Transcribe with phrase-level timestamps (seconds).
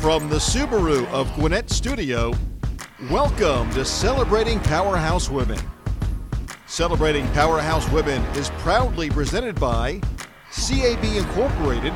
[0.00, 2.32] From the Subaru of Gwinnett Studio,
[3.10, 5.60] welcome to Celebrating Powerhouse Women.
[6.66, 10.00] Celebrating Powerhouse Women is proudly presented by
[10.52, 11.92] CAB Incorporated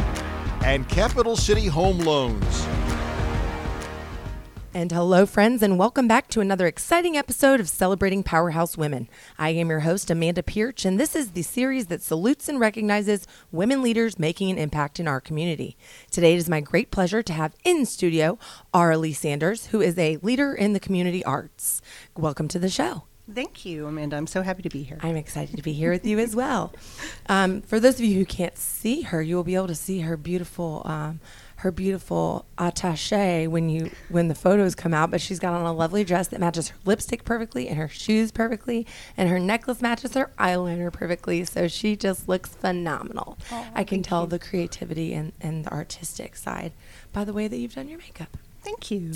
[0.67, 2.67] and Capital City Home Loans.
[4.77, 9.09] And hello, friends, and welcome back to another exciting episode of Celebrating Powerhouse Women.
[9.39, 13.25] I am your host, Amanda Pierce, and this is the series that salutes and recognizes
[13.53, 15.77] women leaders making an impact in our community.
[16.11, 18.37] Today, it is my great pleasure to have in studio
[18.75, 21.81] Lee Sanders, who is a leader in the community arts.
[22.17, 23.05] Welcome to the show.
[23.33, 24.17] Thank you, Amanda.
[24.17, 24.99] I'm so happy to be here.
[25.03, 26.73] I'm excited to be here with you as well.
[27.29, 30.01] Um, for those of you who can't see her, you will be able to see
[30.01, 30.83] her beautiful.
[30.85, 31.21] Um,
[31.65, 35.73] her beautiful attache when you when the photos come out but she's got on a
[35.73, 40.13] lovely dress that matches her lipstick perfectly and her shoes perfectly and her necklace matches
[40.13, 44.29] her eyeliner perfectly so she just looks phenomenal oh, i can tell you.
[44.29, 46.71] the creativity and, and the artistic side
[47.15, 49.13] by the way that you've done your makeup Thank you.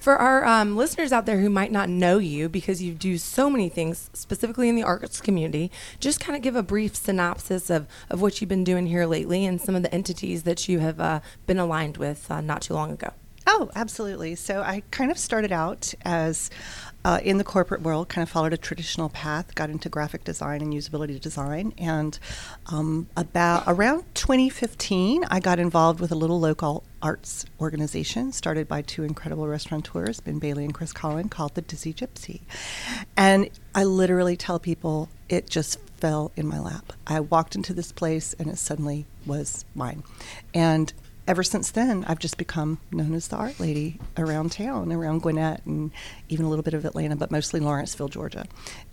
[0.00, 3.48] For our um, listeners out there who might not know you because you do so
[3.48, 5.70] many things specifically in the arts community,
[6.00, 9.46] just kind of give a brief synopsis of, of what you've been doing here lately
[9.46, 12.74] and some of the entities that you have uh, been aligned with uh, not too
[12.74, 13.12] long ago.
[13.52, 14.36] Oh, absolutely.
[14.36, 16.50] So I kind of started out as
[17.04, 20.62] uh, in the corporate world, kind of followed a traditional path, got into graphic design
[20.62, 22.16] and usability design, and
[22.66, 28.82] um, about around 2015, I got involved with a little local arts organization started by
[28.82, 32.42] two incredible restaurateurs, Ben Bailey and Chris Collin, called the Dizzy Gypsy,
[33.16, 36.92] and I literally tell people it just fell in my lap.
[37.06, 40.04] I walked into this place and it suddenly was mine,
[40.54, 40.92] and
[41.30, 45.64] ever since then, I've just become known as the art lady around town, around Gwinnett,
[45.64, 45.92] and
[46.28, 48.46] even a little bit of Atlanta, but mostly Lawrenceville, Georgia.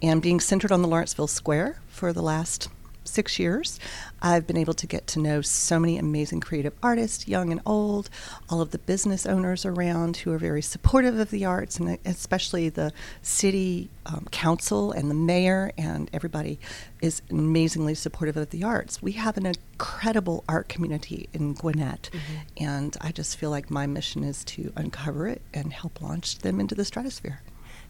[0.03, 2.69] And being centered on the Lawrenceville Square for the last
[3.07, 3.79] six years,
[4.21, 8.09] I've been able to get to know so many amazing creative artists, young and old,
[8.49, 12.69] all of the business owners around who are very supportive of the arts, and especially
[12.69, 16.59] the city um, council and the mayor, and everybody
[17.01, 19.01] is amazingly supportive of the arts.
[19.01, 22.63] We have an incredible art community in Gwinnett, mm-hmm.
[22.63, 26.59] and I just feel like my mission is to uncover it and help launch them
[26.59, 27.41] into the stratosphere.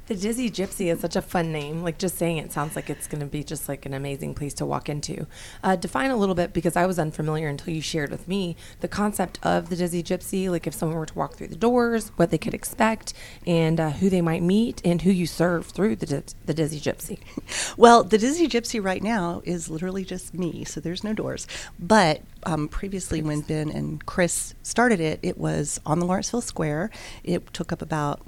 [0.08, 1.84] The Dizzy Gypsy is such a fun name.
[1.84, 4.54] Like just saying it sounds like it's going to be just like an amazing place
[4.54, 5.28] to walk into.
[5.62, 8.88] Uh, define a little bit because I was unfamiliar until you shared with me the
[8.88, 10.50] concept of the Dizzy Gypsy.
[10.50, 13.14] Like if someone were to walk through the doors, what they could expect,
[13.46, 17.20] and uh, who they might meet, and who you serve through the the Dizzy Gypsy.
[17.76, 21.48] Well, the Dizzy Gypsy right now is literally just me, so there's no doors.
[21.78, 26.90] But um, previously, when Ben and Chris started it, it was on the Lawrenceville Square.
[27.24, 28.22] It took up about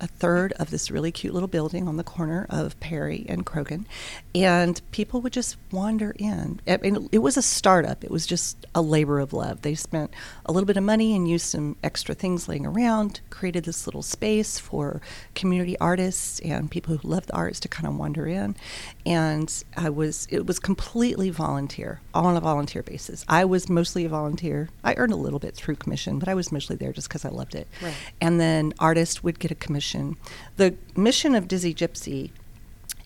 [0.00, 3.86] a third of this really cute little building on the corner of Perry and Crogan,
[4.34, 6.60] and people would just wander in.
[6.66, 8.04] I mean, it was a startup.
[8.04, 9.62] It was just a labor of love.
[9.62, 10.12] They spent
[10.44, 14.02] a little bit of money and used some extra things laying around, created this little
[14.02, 15.00] space for
[15.34, 18.54] community artists and people who love the arts to kind of wander in.
[19.06, 23.24] And I was it was completely volunteer, all on a volunteer basis.
[23.28, 24.68] I was mostly a volunteer.
[24.84, 27.30] I earned a little bit through commission, but I was mostly there just because I
[27.30, 27.66] loved it.
[27.80, 27.94] Right.
[28.20, 30.16] And then artists would get a commission mission.
[30.56, 32.30] The mission of Dizzy Gypsy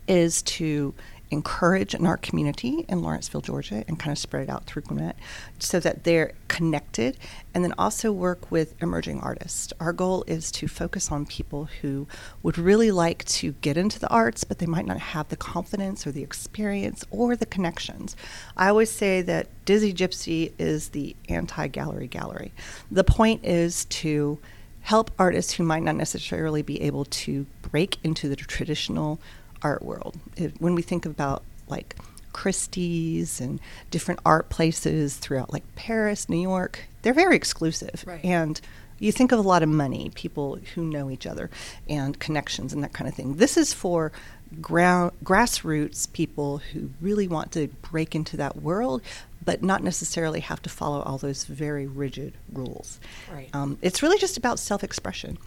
[0.08, 0.94] is to
[1.30, 5.14] encourage in our community in Lawrenceville, Georgia, and kind of spread it out through Gwinnett
[5.60, 7.16] so that they're connected,
[7.54, 9.72] and then also work with emerging artists.
[9.78, 12.08] Our goal is to focus on people who
[12.42, 16.04] would really like to get into the arts, but they might not have the confidence
[16.04, 18.16] or the experience or the connections.
[18.56, 22.52] I always say that Dizzy Gypsy is the anti gallery gallery.
[22.90, 24.40] The point is to
[24.82, 29.20] help artists who might not necessarily be able to break into the traditional
[29.62, 30.18] art world.
[30.36, 31.96] It, when we think about like
[32.32, 38.04] Christie's and different art places throughout like Paris, New York, they're very exclusive.
[38.06, 38.24] Right.
[38.24, 38.60] And
[39.00, 41.50] you think of a lot of money, people who know each other,
[41.88, 43.36] and connections and that kind of thing.
[43.36, 44.12] This is for
[44.60, 49.02] ground, grassroots people who really want to break into that world,
[49.44, 53.00] but not necessarily have to follow all those very rigid rules.
[53.32, 53.48] Right.
[53.52, 55.38] Um, it's really just about self expression.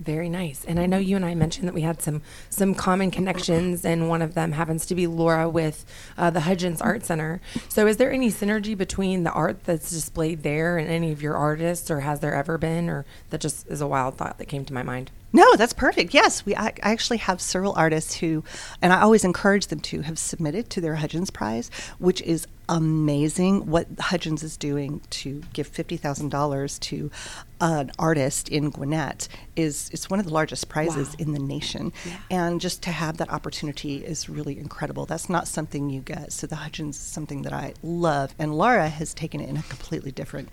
[0.00, 0.64] Very nice.
[0.64, 4.08] And I know you and I mentioned that we had some some common connections, and
[4.08, 5.84] one of them happens to be Laura with
[6.16, 7.42] uh, the Hudgens Art Center.
[7.68, 11.36] So, is there any synergy between the art that's displayed there and any of your
[11.36, 14.64] artists, or has there ever been, or that just is a wild thought that came
[14.64, 15.10] to my mind?
[15.32, 16.12] No, that's perfect.
[16.12, 16.56] Yes, we.
[16.56, 18.42] I, I, actually have several artists who,
[18.82, 23.66] and I always encourage them to have submitted to their Hudgens Prize, which is amazing.
[23.66, 27.12] What Hudgens is doing to give fifty thousand dollars to
[27.60, 31.14] an artist in Gwinnett is it's one of the largest prizes wow.
[31.20, 32.16] in the nation, yeah.
[32.30, 35.06] and just to have that opportunity is really incredible.
[35.06, 36.32] That's not something you get.
[36.32, 39.62] So the Hudgens is something that I love, and Laura has taken it in a
[39.62, 40.48] completely different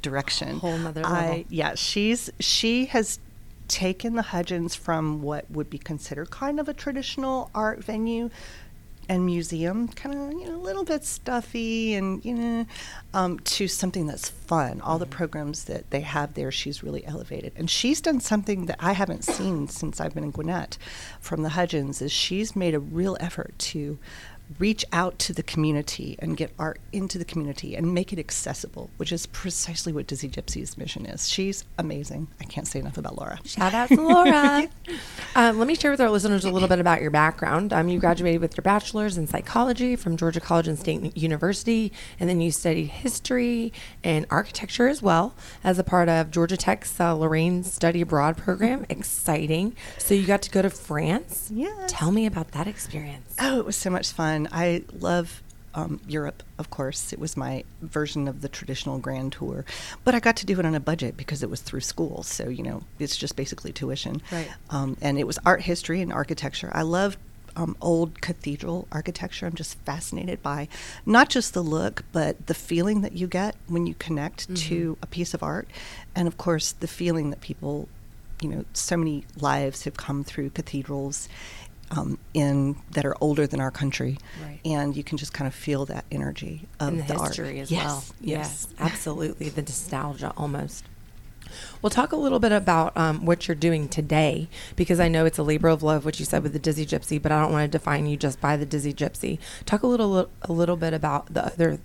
[0.00, 0.58] direction.
[0.58, 1.44] Whole nother I, level.
[1.50, 3.18] yeah, she's she has
[3.68, 8.30] taken the Hudgens from what would be considered kind of a traditional art venue
[9.08, 12.66] and museum, kind of you know a little bit stuffy and you know,
[13.12, 14.80] um, to something that's fun.
[14.80, 18.76] All the programs that they have there, she's really elevated, and she's done something that
[18.78, 20.78] I haven't seen since I've been in Gwinnett
[21.20, 22.00] from the Hudgens.
[22.00, 23.98] Is she's made a real effort to
[24.58, 28.90] reach out to the community and get art into the community and make it accessible,
[28.96, 31.28] which is precisely what Dizzy Gypsy's mission is.
[31.28, 32.28] She's amazing.
[32.40, 33.38] I can't say enough about Laura.
[33.44, 34.68] Shout out to Laura.
[35.34, 37.72] um, let me share with our listeners a little bit about your background.
[37.72, 42.28] Um, you graduated with your bachelor's in psychology from Georgia College and State University, and
[42.28, 43.72] then you studied history
[44.04, 45.34] and architecture as well
[45.64, 48.86] as a part of Georgia Tech's uh, Lorraine Study Abroad program.
[48.88, 49.74] Exciting.
[49.98, 51.50] So you got to go to France.
[51.52, 51.90] Yes.
[51.90, 53.34] Tell me about that experience.
[53.40, 54.31] Oh, it was so much fun.
[54.52, 55.42] I love
[55.74, 57.12] um, Europe, of course.
[57.12, 59.64] It was my version of the traditional grand tour.
[60.04, 62.22] But I got to do it on a budget because it was through school.
[62.22, 64.22] So, you know, it's just basically tuition.
[64.30, 64.50] Right.
[64.70, 66.70] Um, and it was art history and architecture.
[66.72, 67.16] I love
[67.56, 69.46] um, old cathedral architecture.
[69.46, 70.68] I'm just fascinated by
[71.04, 75.06] not just the look, but the feeling that you get when you connect to a
[75.06, 75.68] piece of art.
[76.14, 77.88] And of course, the feeling that people,
[78.40, 81.28] you know, so many lives have come through cathedrals
[81.96, 84.60] um, in that are older than our country, Right.
[84.64, 87.56] and you can just kind of feel that energy of and the, the, history art.
[87.58, 88.04] as yes, well.
[88.20, 89.48] Yes, Yes, absolutely.
[89.50, 90.84] The nostalgia almost.
[91.82, 95.36] Well, talk a little bit about um, what you're doing today, because I know it's
[95.36, 97.70] a labor of love, what you said with the Dizzy Gypsy, but I don't want
[97.70, 99.38] to define you just by the Dizzy Gypsy.
[99.66, 101.78] Talk a little, a little bit about the other,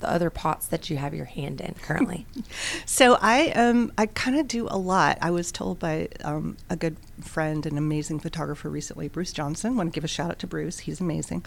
[0.00, 2.26] the other pots that you have your hand in currently.
[2.84, 5.18] So I um I kind of do a lot.
[5.20, 9.76] I was told by um, a good friend, an amazing photographer recently, Bruce Johnson.
[9.76, 10.80] Want to give a shout out to Bruce?
[10.80, 11.44] He's amazing.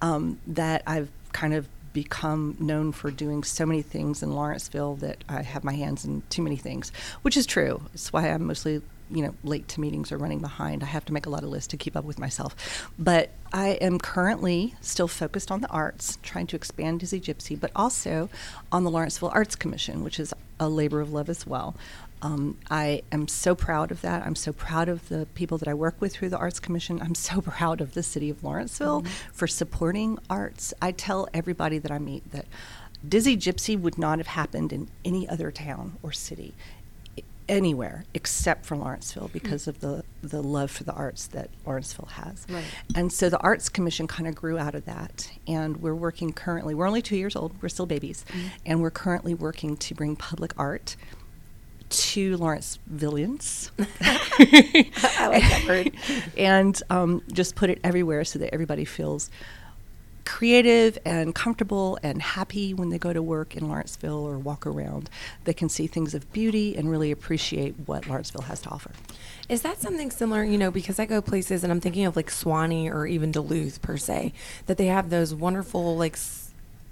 [0.00, 5.24] Um, that I've kind of become known for doing so many things in Lawrenceville that
[5.28, 6.92] I have my hands in too many things,
[7.22, 7.82] which is true.
[7.94, 8.82] It's why I'm mostly
[9.14, 10.82] you know late to meetings or running behind.
[10.82, 12.88] I have to make a lot of lists to keep up with myself.
[12.98, 17.70] But I am currently still focused on the arts, trying to expand Dizzy Gypsy, but
[17.76, 18.28] also
[18.72, 21.74] on the Lawrenceville Arts Commission, which is a labor of love as well.
[22.22, 24.24] Um, I am so proud of that.
[24.24, 27.00] I'm so proud of the people that I work with through the Arts Commission.
[27.02, 30.72] I'm so proud of the city of Lawrenceville for supporting arts.
[30.80, 32.46] I tell everybody that I meet that
[33.06, 36.54] Dizzy Gypsy would not have happened in any other town or city
[37.48, 42.46] anywhere except for Lawrenceville because of the, the love for the arts that Lawrenceville has.
[42.48, 42.64] Right.
[42.94, 45.30] And so the Arts Commission kind of grew out of that.
[45.46, 48.24] And we're working currently, we're only two years old, we're still babies,
[48.64, 50.96] and we're currently working to bring public art
[51.90, 53.70] to Lawrencevillians.
[54.00, 55.92] I like that word.
[56.38, 59.30] and um, just put it everywhere so that everybody feels
[60.24, 65.10] creative and comfortable and happy when they go to work in Lawrenceville or walk around.
[65.44, 68.92] They can see things of beauty and really appreciate what Lawrenceville has to offer.
[69.48, 72.30] Is that something similar, you know, because I go places and I'm thinking of like
[72.30, 74.32] Suwanee or even Duluth per se,
[74.66, 76.16] that they have those wonderful like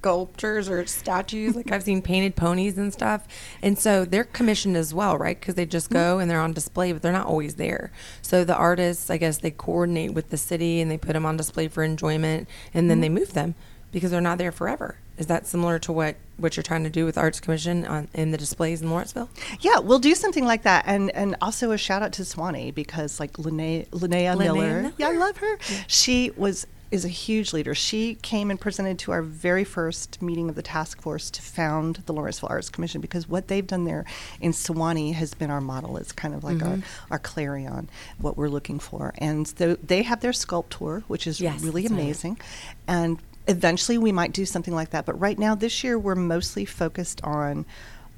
[0.03, 1.55] sculptures or statues.
[1.55, 3.29] like I've seen painted ponies and stuff.
[3.63, 5.39] And so they're commissioned as well, right?
[5.39, 7.93] Because they just go and they're on display, but they're not always there.
[8.21, 11.37] So the artists, I guess, they coordinate with the city and they put them on
[11.37, 13.15] display for enjoyment and then they mm-hmm.
[13.15, 13.55] move them
[13.93, 14.97] because they're not there forever.
[15.19, 18.33] Is that similar to what, what you're trying to do with Arts Commission on, in
[18.33, 19.29] the displays in Lawrenceville?
[19.61, 23.21] Yeah, we'll do something like that, and and also a shout out to Suwanee because
[23.21, 24.93] like Linnea, Linnea Linnea Miller, Miller.
[24.97, 25.59] yeah, I love her.
[25.87, 27.75] She was is a huge leader.
[27.75, 31.97] She came and presented to our very first meeting of the task force to found
[32.07, 34.05] the Lawrenceville Arts Commission because what they've done there
[34.41, 35.97] in Suwanee has been our model.
[35.97, 37.13] It's kind of like our, mm-hmm.
[37.13, 39.15] our clarion, what we're looking for.
[39.17, 42.01] And so they have their sculptor, which is Yes, really that's right.
[42.03, 42.41] amazing.
[42.87, 43.19] And
[43.49, 45.07] eventually we might do something like that.
[45.07, 47.65] But right now, this year, we're mostly focused on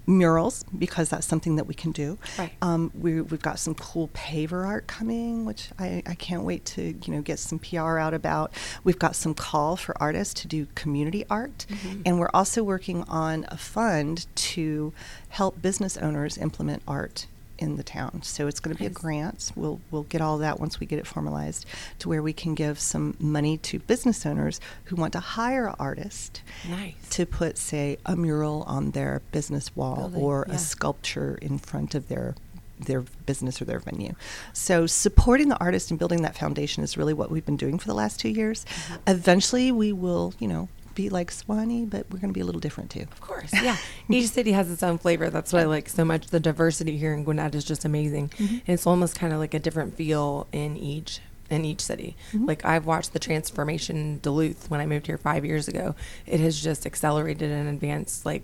[0.06, 2.18] murals because that's something that we can do.
[2.38, 2.52] Right.
[2.62, 6.82] Um, we, we've got some cool paver art coming, which I, I can't wait to
[6.82, 8.52] you know get some PR out about.
[8.82, 11.66] We've got some call for artists to do community art,
[12.04, 14.92] and we're also working on a fund to
[15.30, 17.26] help business owners implement art
[17.64, 18.22] in the town.
[18.22, 19.50] So it's going to be a grant.
[19.56, 21.66] We'll we'll get all that once we get it formalized
[21.98, 25.74] to where we can give some money to business owners who want to hire an
[25.78, 26.94] artist Nice.
[27.10, 30.54] to put, say, a mural on their business wall Building, or yeah.
[30.54, 32.34] a sculpture in front of their
[32.78, 34.14] their business or their venue.
[34.52, 37.86] So supporting the artist and building that foundation is really what we've been doing for
[37.86, 38.64] the last two years.
[38.64, 38.94] Mm-hmm.
[39.06, 42.60] Eventually, we will, you know, be like Suwanee, but we're going to be a little
[42.60, 43.06] different too.
[43.10, 43.76] Of course, yeah.
[44.08, 45.30] Each city has its own flavor.
[45.30, 46.28] That's what I like so much.
[46.28, 48.30] The diversity here in Gwinnett is just amazing.
[48.38, 51.20] And it's almost kind of like a different feel in each
[51.50, 52.16] in each city.
[52.32, 52.46] Mm-hmm.
[52.46, 55.94] Like I've watched the transformation in Duluth when I moved here five years ago.
[56.26, 58.42] It has just accelerated and advanced like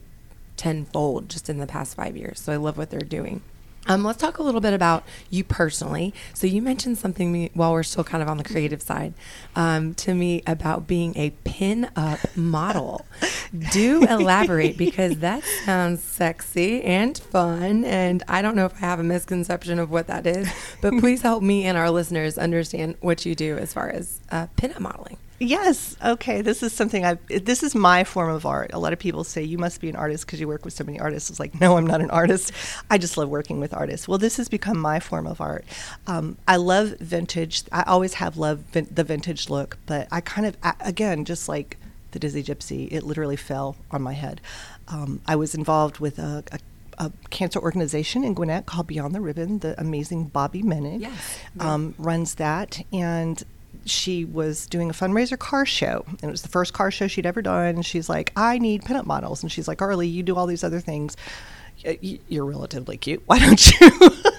[0.57, 2.41] tenfold just in the past five years.
[2.41, 3.43] So I love what they're doing.
[3.87, 6.13] Um, let's talk a little bit about you personally.
[6.35, 9.15] So you mentioned something me, while we're still kind of on the creative side
[9.57, 13.07] um, to me about being a pin-up model.
[13.73, 19.01] Do elaborate because that sounds sexy and fun, and I don't know if I have
[19.01, 20.49] a misconception of what that is.
[20.81, 24.47] But please help me and our listeners understand what you do as far as uh,
[24.57, 25.17] pin-up modeling.
[25.43, 25.97] Yes.
[26.05, 26.43] Okay.
[26.43, 27.15] This is something I.
[27.29, 28.73] This is my form of art.
[28.75, 30.85] A lot of people say you must be an artist because you work with so
[30.85, 31.31] many artists.
[31.31, 32.53] It's like, no, I'm not an artist.
[32.91, 34.07] I just love working with artists.
[34.07, 35.65] Well, this has become my form of art.
[36.07, 37.63] Um, I love vintage.
[37.73, 41.79] I always have loved vin- the vintage look, but I kind of, again, just like
[42.11, 44.43] the Dizzy Gypsy, it literally fell on my head.
[44.89, 46.59] Um, I was involved with a, a
[46.99, 49.61] a cancer organization in Gwinnett called Beyond the Ribbon.
[49.61, 51.39] The amazing Bobby Menig yes.
[51.59, 53.43] um, runs that, and
[53.85, 57.27] she was doing a fundraiser car show and it was the first car show she'd
[57.27, 57.77] ever done.
[57.77, 59.43] And she's like i need pinup models.
[59.43, 61.17] And she's like arlie you do all these other things.
[61.83, 63.23] You're relatively cute.
[63.27, 63.91] Why don't you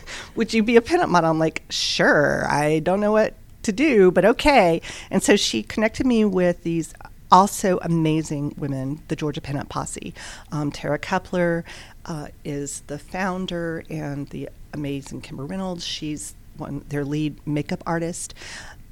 [0.36, 1.29] would you be a pinup model?
[1.29, 2.45] I'm like sure.
[2.50, 4.81] I don't know what to do but okay.
[5.10, 6.93] And so she connected me with these
[7.31, 10.13] also amazing women the georgia pinup posse.
[10.51, 11.63] Um, tara kepler
[12.05, 15.86] uh, is the founder and the amazing kimber reynolds.
[15.86, 18.33] She's one their lead makeup artist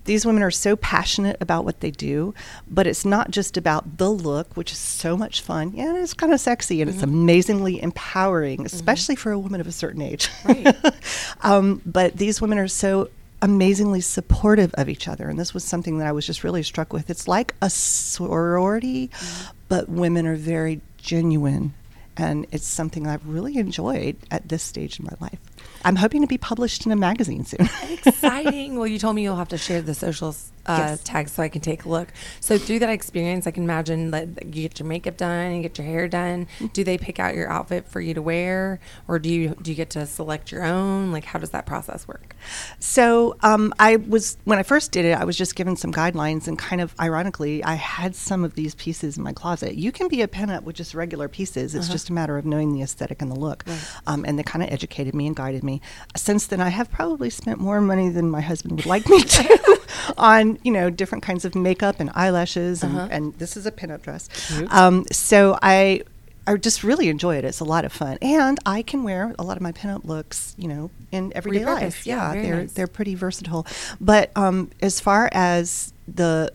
[0.10, 2.34] these women are so passionate about what they do,
[2.68, 5.72] but it's not just about the look, which is so much fun.
[5.76, 6.98] Yeah, it's kind of sexy and mm-hmm.
[6.98, 8.66] it's amazingly empowering, mm-hmm.
[8.66, 9.22] especially mm-hmm.
[9.22, 10.28] for a woman of a certain age.
[10.44, 10.76] Right.
[11.42, 13.12] um, but these women are so
[13.44, 15.30] amazingly supportive of each other.
[15.30, 17.12] And this was something that I was just really struck with.
[17.12, 19.52] It's like a sorority, mm-hmm.
[19.68, 21.76] but women are very genuine.
[22.18, 25.40] And it's something I've really enjoyed at this stage in my life.
[25.84, 27.62] I'm hoping to be published in a magazine soon.
[28.06, 28.78] Exciting.
[28.78, 31.04] Well, you told me you'll have to share the socials uh, yes.
[31.04, 32.10] tags so I can take a look.
[32.40, 35.78] So through that experience, I can imagine that you get your makeup done, you get
[35.78, 36.48] your hair done.
[36.74, 39.76] Do they pick out your outfit for you to wear, or do you do you
[39.76, 41.12] get to select your own?
[41.12, 42.36] Like, how does that process work?
[42.80, 46.48] So um, I was when I first did it, I was just given some guidelines,
[46.48, 49.76] and kind of ironically, I had some of these pieces in my closet.
[49.76, 51.74] You can be a pinup with just regular pieces.
[51.74, 51.94] It's uh-huh.
[51.94, 53.64] just a matter of knowing the aesthetic and the look.
[53.66, 53.80] Right.
[54.06, 55.82] Um, and they kind of educated me and guided me.
[56.16, 59.82] Since then, I have probably spent more money than my husband would like me to
[60.18, 63.08] on you know different kinds of makeup and eyelashes, and, uh-huh.
[63.12, 64.30] and this is a pinup dress.
[64.70, 66.04] Um, so I.
[66.48, 67.46] I just really enjoy it.
[67.46, 70.56] It's a lot of fun, and I can wear a lot of my pinup looks,
[70.58, 71.82] you know, in everyday Repurpose.
[71.82, 72.08] life.
[72.08, 72.74] Yeah, they're nice.
[72.74, 73.68] they're pretty versatile.
[74.02, 76.52] But um, as far as the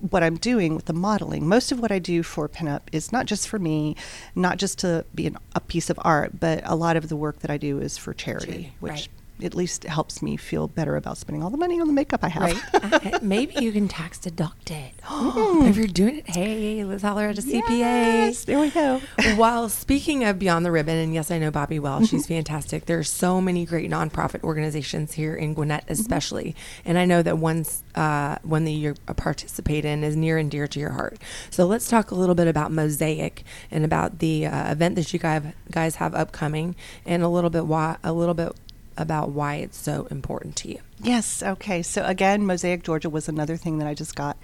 [0.00, 3.26] what I'm doing with the modeling, most of what I do for pinup is not
[3.26, 3.96] just for me,
[4.34, 7.40] not just to be an, a piece of art, but a lot of the work
[7.40, 9.08] that I do is for charity, charity which right
[9.42, 12.24] at least it helps me feel better about spending all the money on the makeup
[12.24, 12.42] I have.
[12.42, 13.14] Right.
[13.14, 14.94] uh, maybe you can tax deduct it.
[15.68, 17.68] If you're doing it, hey, let's holler at a CPA.
[17.70, 19.00] Yes, there we go.
[19.36, 22.34] While speaking of Beyond the Ribbon, and yes, I know Bobby well, she's mm-hmm.
[22.34, 22.86] fantastic.
[22.86, 25.92] There are so many great nonprofit organizations here in Gwinnett, mm-hmm.
[25.92, 26.88] especially, mm-hmm.
[26.88, 30.66] and I know that one's uh, one that you participate in is near and dear
[30.68, 31.18] to your heart.
[31.50, 35.18] So let's talk a little bit about Mosaic and about the uh, event that you
[35.18, 38.52] guys guys have upcoming, and a little bit why a little bit
[38.98, 40.80] about why it's so important to you.
[41.02, 41.42] Yes.
[41.42, 41.82] Okay.
[41.82, 44.36] So again, Mosaic Georgia was another thing that I just got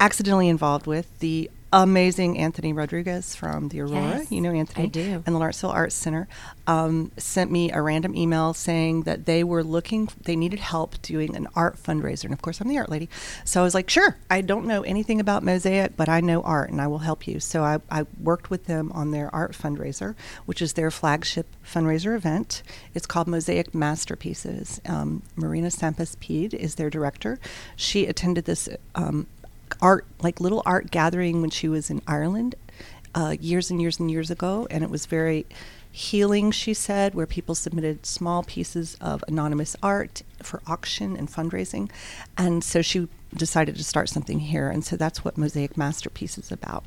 [0.00, 1.18] accidentally involved with.
[1.20, 4.18] The amazing Anthony Rodriguez from the Aurora.
[4.18, 4.84] Yes, you know Anthony.
[4.84, 5.22] I do.
[5.24, 6.28] And the Lawrenceville Arts Center
[6.66, 11.34] um, sent me a random email saying that they were looking, they needed help doing
[11.34, 12.24] an art fundraiser.
[12.24, 13.08] And of course, I'm the art lady.
[13.44, 16.70] So I was like, sure, I don't know anything about Mosaic, but I know art
[16.70, 17.40] and I will help you.
[17.40, 20.14] So I, I worked with them on their art fundraiser,
[20.44, 22.62] which is their flagship fundraiser event.
[22.94, 24.80] It's called Mosaic Masterpieces.
[24.86, 27.38] Um, Marina Sampanes Peed is their director.
[27.76, 29.26] She attended this um,
[29.80, 32.54] art, like little art gathering when she was in Ireland
[33.14, 35.46] uh, years and years and years ago, and it was very
[35.90, 41.90] healing, she said, where people submitted small pieces of anonymous art for auction and fundraising.
[42.38, 44.68] And so she decided to start something here.
[44.68, 46.84] And so that's what Mosaic Masterpiece is about.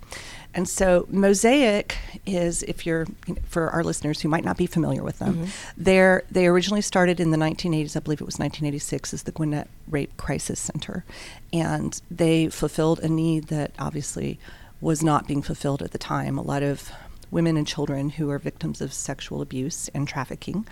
[0.54, 3.08] And so Mosaic is, if you're,
[3.44, 5.46] for our listeners who might not be familiar with them, mm-hmm.
[5.78, 9.68] they're, they originally started in the 1980s, I believe it was 1986, as the Gwinnett
[9.88, 11.04] Rape Crisis Center.
[11.52, 14.40] And they fulfilled a need that obviously
[14.82, 16.38] was not being fulfilled at the time.
[16.38, 16.92] A lot of
[17.32, 20.66] women and children who are victims of sexual abuse and trafficking.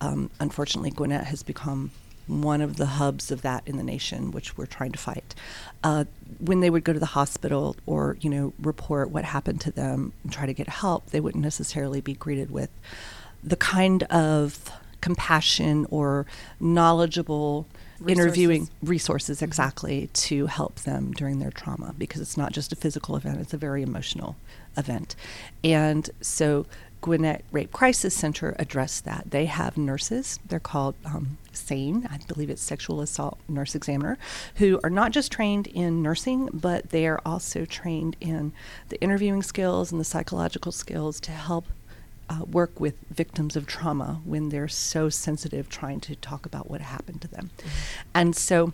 [0.00, 1.90] Um, unfortunately, Gwinnett has become
[2.26, 5.34] one of the hubs of that in the nation, which we're trying to fight.
[5.82, 6.04] Uh,
[6.38, 10.12] when they would go to the hospital or you know report what happened to them
[10.22, 12.70] and try to get help, they wouldn't necessarily be greeted with
[13.42, 16.24] the kind of compassion or
[16.58, 17.66] knowledgeable
[18.00, 18.18] resources.
[18.18, 23.16] interviewing resources exactly to help them during their trauma because it's not just a physical
[23.16, 24.36] event; it's a very emotional
[24.76, 25.14] event.
[25.62, 26.66] And so
[27.04, 29.30] Gwinnett Rape Crisis Center addressed that.
[29.30, 30.40] They have nurses.
[30.48, 34.18] They're called um, SANE, I believe it's Sexual Assault Nurse Examiner,
[34.56, 38.52] who are not just trained in nursing, but they are also trained in
[38.88, 41.66] the interviewing skills and the psychological skills to help
[42.28, 46.80] uh, work with victims of trauma when they're so sensitive trying to talk about what
[46.80, 47.50] happened to them.
[47.58, 47.68] Mm-hmm.
[48.14, 48.72] And so,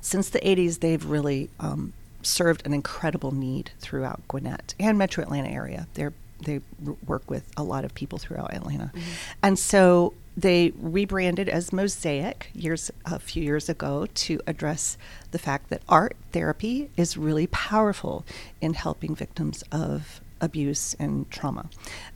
[0.00, 5.48] since the 80s, they've really um, served an incredible need throughout Gwinnett and Metro Atlanta
[5.48, 5.86] area.
[5.94, 9.00] They're they r- work with a lot of people throughout Atlanta, mm-hmm.
[9.42, 14.96] and so they rebranded as Mosaic years a few years ago to address
[15.32, 18.24] the fact that art therapy is really powerful
[18.60, 21.68] in helping victims of abuse and trauma.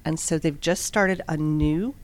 [0.05, 1.97] And so they've just started a new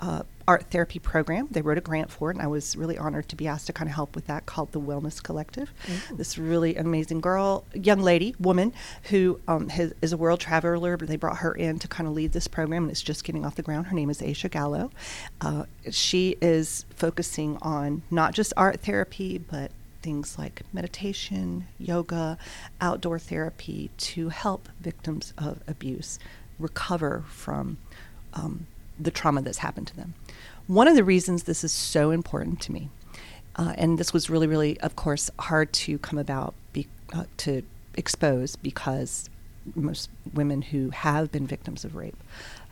[0.00, 1.48] uh, art therapy program.
[1.50, 3.72] They wrote a grant for it, and I was really honored to be asked to
[3.72, 5.72] kind of help with that called the Wellness Collective.
[5.88, 6.16] Ooh.
[6.16, 8.72] This really amazing girl, young lady, woman,
[9.04, 12.14] who um, has, is a world traveler, but they brought her in to kind of
[12.14, 13.86] lead this program, and it's just getting off the ground.
[13.88, 14.90] Her name is Aisha Gallo.
[15.40, 19.70] Uh, she is focusing on not just art therapy, but
[20.02, 22.38] things like meditation, yoga,
[22.80, 26.20] outdoor therapy to help victims of abuse
[26.60, 27.76] recover from
[28.34, 28.66] um,
[28.98, 30.14] the trauma that's happened to them.
[30.66, 32.90] One of the reasons this is so important to me,
[33.56, 37.62] uh, and this was really, really, of course, hard to come about be, uh, to
[37.94, 39.30] expose because
[39.74, 42.16] most women who have been victims of rape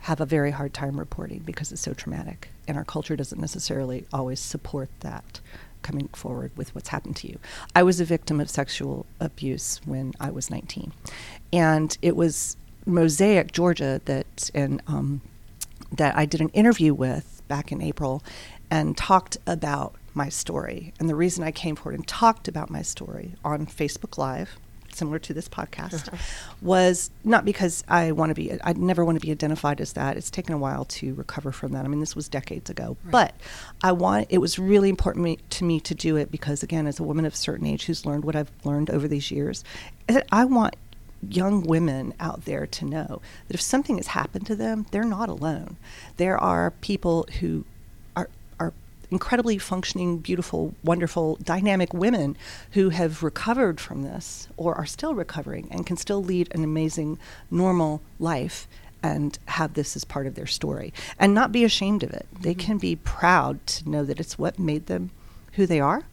[0.01, 4.05] have a very hard time reporting because it's so traumatic, and our culture doesn't necessarily
[4.13, 5.39] always support that
[5.81, 7.39] coming forward with what's happened to you.
[7.75, 10.91] I was a victim of sexual abuse when I was 19,
[11.53, 15.21] and it was Mosaic, Georgia, that and um,
[15.97, 18.23] that I did an interview with back in April,
[18.71, 20.93] and talked about my story.
[20.99, 24.57] And the reason I came forward and talked about my story on Facebook Live
[24.95, 26.17] similar to this podcast, uh-huh.
[26.61, 30.17] was not because I want to be, I never want to be identified as that.
[30.17, 31.85] It's taken a while to recover from that.
[31.85, 32.97] I mean, this was decades ago.
[33.03, 33.11] Right.
[33.11, 33.35] But
[33.83, 36.99] I want, it was really important me, to me to do it because, again, as
[36.99, 39.63] a woman of a certain age who's learned what I've learned over these years,
[40.09, 40.75] eh, I want
[41.21, 45.29] young women out there to know that if something has happened to them, they're not
[45.29, 45.77] alone.
[46.17, 47.65] There are people who
[48.15, 48.73] are, are
[49.11, 52.37] incredibly functioning, beautiful, wonderful, dynamic women
[52.71, 57.17] who have recovered from this or are still recovering and can still lead an amazing,
[57.49, 58.67] normal life
[59.03, 62.27] and have this as part of their story and not be ashamed of it.
[62.41, 65.11] They can be proud to know that it's what made them
[65.53, 66.03] who they are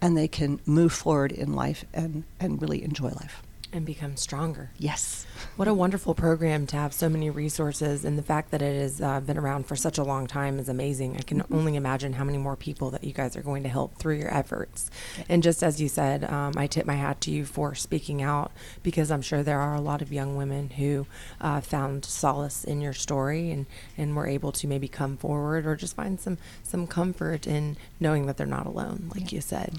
[0.00, 4.70] and they can move forward in life and, and really enjoy life and become stronger.
[4.78, 5.26] Yes.
[5.56, 9.00] What a wonderful program to have so many resources, and the fact that it has
[9.00, 11.16] uh, been around for such a long time is amazing.
[11.16, 11.54] I can mm-hmm.
[11.54, 14.34] only imagine how many more people that you guys are going to help through your
[14.34, 14.90] efforts.
[15.28, 18.52] And just as you said, um, I tip my hat to you for speaking out
[18.82, 21.06] because I'm sure there are a lot of young women who
[21.40, 25.76] uh, found solace in your story and, and were able to maybe come forward or
[25.76, 29.36] just find some, some comfort in knowing that they're not alone, like yeah.
[29.36, 29.78] you said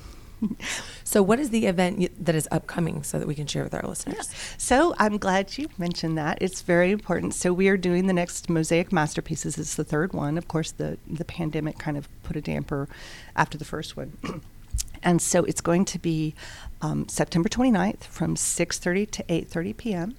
[1.04, 3.84] so, what is the event that is upcoming so that we can share with our
[3.84, 4.30] listeners?
[4.30, 4.38] Yeah.
[4.58, 6.38] So, I'm glad you mentioned that.
[6.42, 7.34] It's very important.
[7.34, 9.58] So, we are doing the next Mosaic Masterpieces.
[9.58, 10.38] It's the third one.
[10.38, 12.88] Of course, the, the pandemic kind of put a damper
[13.36, 14.14] after the first one.
[15.04, 16.36] and so, it's going to be
[16.82, 20.16] um, September 29th from 6:30 to 8:30 p.m.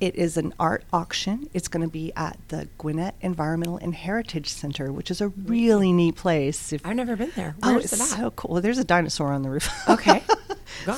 [0.00, 1.48] It is an art auction.
[1.52, 5.92] It's going to be at the Gwinnett Environmental and Heritage Center, which is a really
[5.92, 6.72] neat place.
[6.72, 7.56] If, I've never been there.
[7.62, 8.52] Oh, oh, it's so cool.
[8.52, 9.68] Well, there's a dinosaur on the roof.
[9.88, 10.22] Okay.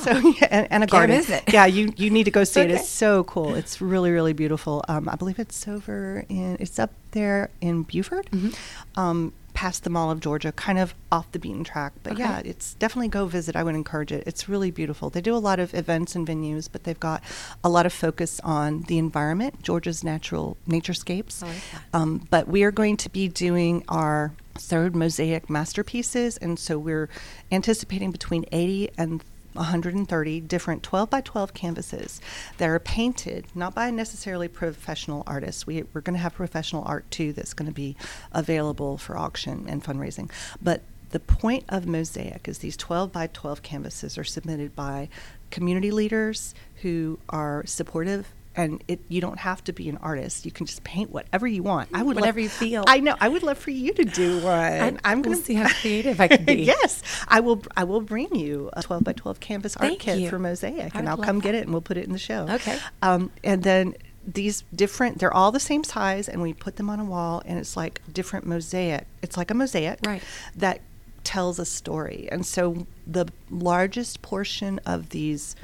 [0.03, 1.41] so yeah, and, and a Can't garden.
[1.47, 2.71] Yeah, you you need to go see okay.
[2.71, 2.75] it.
[2.75, 3.55] It's so cool.
[3.55, 4.83] It's really really beautiful.
[4.87, 8.27] Um, I believe it's over in it's up there in Buford.
[8.27, 8.99] Mm-hmm.
[8.99, 11.93] Um, past the Mall of Georgia, kind of off the beaten track.
[12.03, 12.23] But okay.
[12.23, 13.55] yeah, it's definitely go visit.
[13.55, 14.23] I would encourage it.
[14.25, 15.09] It's really beautiful.
[15.09, 17.23] They do a lot of events and venues, but they've got
[17.63, 21.41] a lot of focus on the environment, Georgia's natural naturescapes.
[21.41, 21.57] Like
[21.93, 27.09] um, but we are going to be doing our third mosaic masterpieces, and so we're
[27.51, 32.21] anticipating between 80 and 130 different 12 by 12 canvases
[32.57, 35.67] that are painted not by necessarily professional artists.
[35.67, 37.95] We, we're going to have professional art too that's going to be
[38.31, 40.31] available for auction and fundraising.
[40.61, 45.09] But the point of Mosaic is these 12 by 12 canvases are submitted by
[45.49, 50.45] community leaders who are supportive and it you don't have to be an artist.
[50.45, 51.89] You can just paint whatever you want.
[51.93, 52.83] I would whatever love, you feel.
[52.87, 53.15] I know.
[53.19, 54.99] I would love for you to do one.
[55.03, 56.53] I, am going to see how creative I can be.
[56.63, 57.63] yes, I will.
[57.77, 60.29] I will bring you a 12 by 12 canvas Thank art kit you.
[60.29, 61.43] for Mosaic, I and I'll come that.
[61.43, 62.47] get it and we'll put it in the show.
[62.49, 62.77] Okay.
[63.01, 66.99] Um, and then these different they're all the same size and we put them on
[66.99, 70.21] a wall and it's like different mosaic it's like a mosaic right.
[70.55, 70.79] that
[71.23, 75.55] tells a story and so the largest portion of these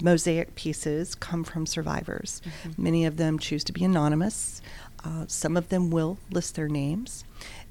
[0.00, 2.40] mosaic pieces come from survivors.
[2.44, 2.82] Mm-hmm.
[2.82, 4.62] Many of them choose to be anonymous.
[5.04, 7.24] Uh, some of them will list their names,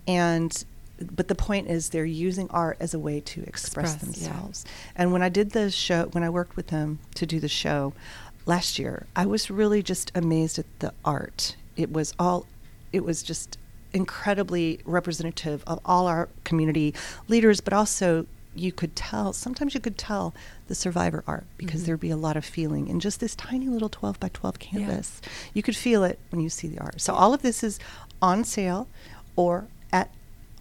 [0.08, 0.64] and
[1.02, 4.28] but the point is they're using art as a way to express, Express, yeah.
[4.28, 4.66] themselves.
[4.96, 7.94] And when I did the show, when I worked with them to do the show
[8.46, 11.56] last year, I was really just amazed at the art.
[11.76, 12.46] It was all,
[12.94, 13.58] it was just
[13.94, 16.94] incredibly representative of all our community
[17.28, 20.34] leaders, but also you could tell, sometimes you could tell
[20.68, 21.86] the survivor art because Mhm.
[21.86, 25.22] there'd be a lot of feeling in just this tiny little 12 by 12 canvas.
[25.54, 27.00] You could feel it when you see the art.
[27.00, 27.80] So all of this is
[28.22, 28.88] on sale
[29.36, 30.10] or at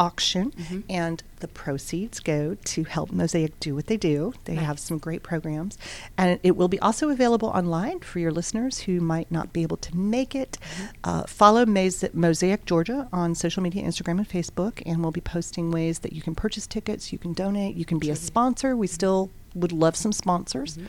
[0.06, 0.82] auction Mhm.
[0.88, 4.32] and the proceeds go to help Mosaic do what they do.
[4.46, 5.76] They have some great programs.
[6.16, 9.76] And it will be also available online for your listeners who might not be able
[9.88, 10.58] to make it.
[11.04, 16.00] Uh, follow Mosaic Georgia on social media, Instagram and Facebook, and we'll be posting ways
[16.00, 18.76] that you can purchase tickets, you can donate, you can be a sponsor.
[18.76, 20.86] We still would love some sponsors, Mhm.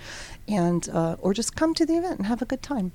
[0.47, 2.91] and uh, or just come to the event and have a good time.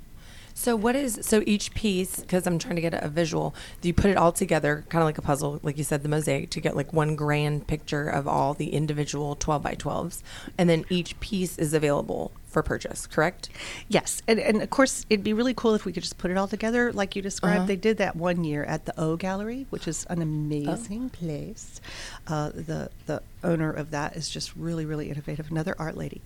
[0.58, 2.20] So what is so each piece?
[2.20, 3.54] Because I'm trying to get a, visual.
[3.82, 6.08] Do you put it all together, kind of like a puzzle, like you said, the
[6.08, 10.22] mosaic, to get like one grand picture of all the individual 12 by 12s,
[10.56, 13.06] and then each piece is available for purchase.
[13.06, 13.48] Correct?
[13.88, 16.36] Yes, and, and of course it'd be really cool if we could just put it
[16.38, 17.56] all together like you described.
[17.58, 17.66] Uh-huh.
[17.66, 21.16] They did that one year at the O Gallery, which is an amazing Oh.
[21.16, 21.80] place.
[22.26, 25.50] Uh, the the owner of that is just really really innovative.
[25.50, 26.22] Another art lady,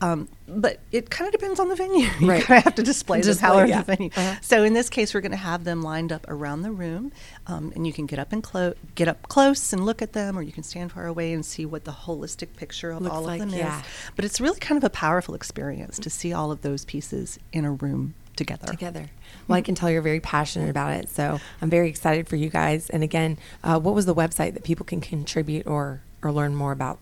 [0.00, 2.06] um, but it kind of depends on the venue.
[2.20, 2.42] you Right.
[2.44, 3.82] kind of have to display them Display, however yeah.
[3.82, 4.10] the venue.
[4.16, 4.36] Uh-huh.
[4.40, 7.12] So in this case, we're going to have them lined up around the room,
[7.46, 10.38] um, and you can get up and clo- get up close and look at them,
[10.38, 13.22] or you can stand far away and see what the holistic picture of Looks all
[13.22, 13.80] like, of them yeah.
[13.80, 13.86] is.
[14.16, 17.64] But it's really kind of a powerful experience to see all of those pieces in
[17.64, 18.66] a room together.
[18.66, 19.10] Together.
[19.46, 22.48] Well, I can tell you're very passionate about it, so I'm very excited for you
[22.48, 22.90] guys.
[22.90, 26.72] And again, uh, what was the website that people can contribute or or learn more
[26.72, 26.98] about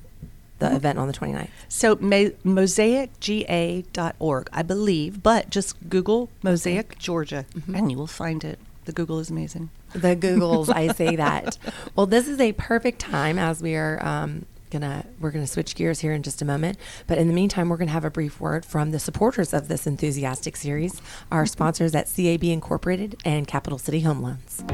[0.59, 0.77] the Mhm.
[0.77, 1.49] event on the 29th?
[1.69, 7.79] So ma- mosaicga.org, I believe, but just Google Mosaic Georgia Mhm.
[7.79, 8.59] and you will find it.
[8.85, 9.71] The Google is amazing.
[9.93, 11.57] The Googles, I say that.
[11.95, 16.01] Well, this is a perfect time as we are um, gonna we're gonna switch gears
[16.01, 16.79] here in just a moment.
[17.07, 19.87] But in the meantime, we're gonna have a brief word from the supporters of this
[19.87, 24.65] enthusiastic series, our sponsors at CAB Incorporated and Capital City Home Loans.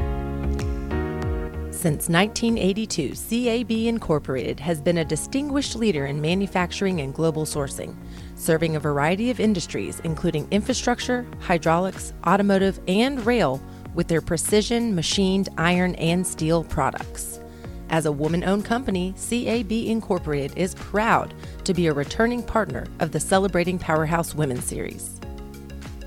[1.79, 7.95] Since 1982, CAB Incorporated has been a distinguished leader in manufacturing and global sourcing,
[8.35, 13.61] serving a variety of industries, including infrastructure, hydraulics, automotive, and rail,
[13.93, 17.39] with their precision machined iron and steel products.
[17.89, 23.11] As a woman owned company, CAB Incorporated is proud to be a returning partner of
[23.11, 25.19] the Celebrating Powerhouse Women series.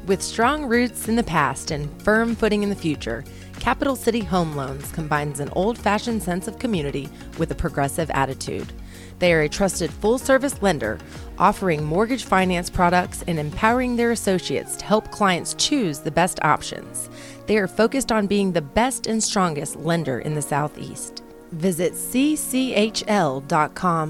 [0.07, 3.25] With strong roots in the past and firm footing in the future,
[3.61, 8.73] Capital City Home Loans combines an old fashioned sense of community with a progressive attitude.
[9.21, 10.99] They are a trusted full service lender,
[11.39, 17.09] offering mortgage finance products and empowering their associates to help clients choose the best options.
[17.53, 21.23] They are focused on being the best and strongest lender in the Southeast.
[21.51, 23.37] Visit cchl.com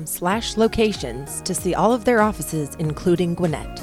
[0.06, 3.82] slash locations to see all of their offices, including Gwinnett.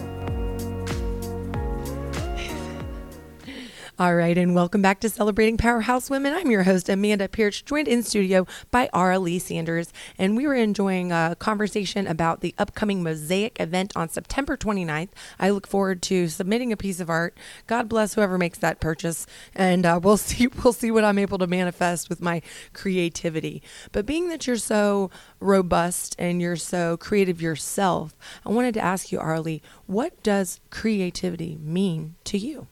[3.99, 6.33] All right, and welcome back to Celebrating Powerhouse Women.
[6.33, 9.91] I'm your host, Amanda Pierce, joined in studio by Ara Lee Sanders.
[10.17, 15.09] And we were enjoying a conversation about the upcoming Mosaic event on September 29th.
[15.37, 17.37] I look forward to submitting a piece of art.
[17.67, 19.27] God bless whoever makes that purchase.
[19.53, 23.61] And uh, we'll see we'll see what I'm able to manifest with my creativity.
[23.91, 29.11] But being that you're so robust and you're so creative yourself, I wanted to ask
[29.11, 32.67] you, Arlie, what does creativity mean to you?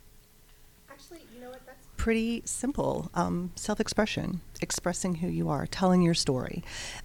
[0.98, 1.62] Actually, you know what?
[1.68, 3.12] That's pretty simple.
[3.16, 6.64] Um, self-expression, expressing who you are, telling your story.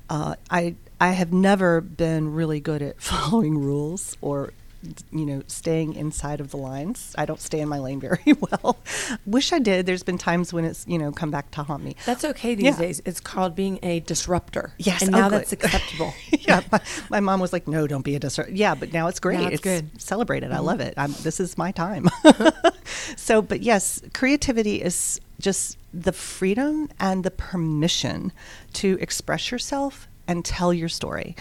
[0.09, 4.53] Uh, I I have never been really good at following rules or
[5.13, 7.15] you know staying inside of the lines.
[7.17, 8.79] I don't stay in my lane very well.
[9.27, 9.87] Wish I did.
[9.87, 11.97] There's been times when it's you know come back to haunt me.
[12.07, 12.77] That's okay these Yeah.
[12.77, 13.03] days.
[13.05, 14.73] It's called being a disruptor.
[14.79, 15.41] Yes, And oh, now good.
[15.41, 16.15] that's acceptable.
[16.31, 19.21] yeah, my, my mom was like, "No, don't be a disruptor." Yeah, but now it's
[19.21, 19.39] great.
[19.41, 20.01] Now it's good.
[20.01, 20.51] Celebrate it.
[20.53, 20.65] I Mhm.
[20.65, 20.95] love it.
[20.97, 22.09] I'm, this is my time.
[23.17, 28.33] so, but yes, creativity is just the freedom and the permission
[28.75, 31.37] to express yourself and tell your story.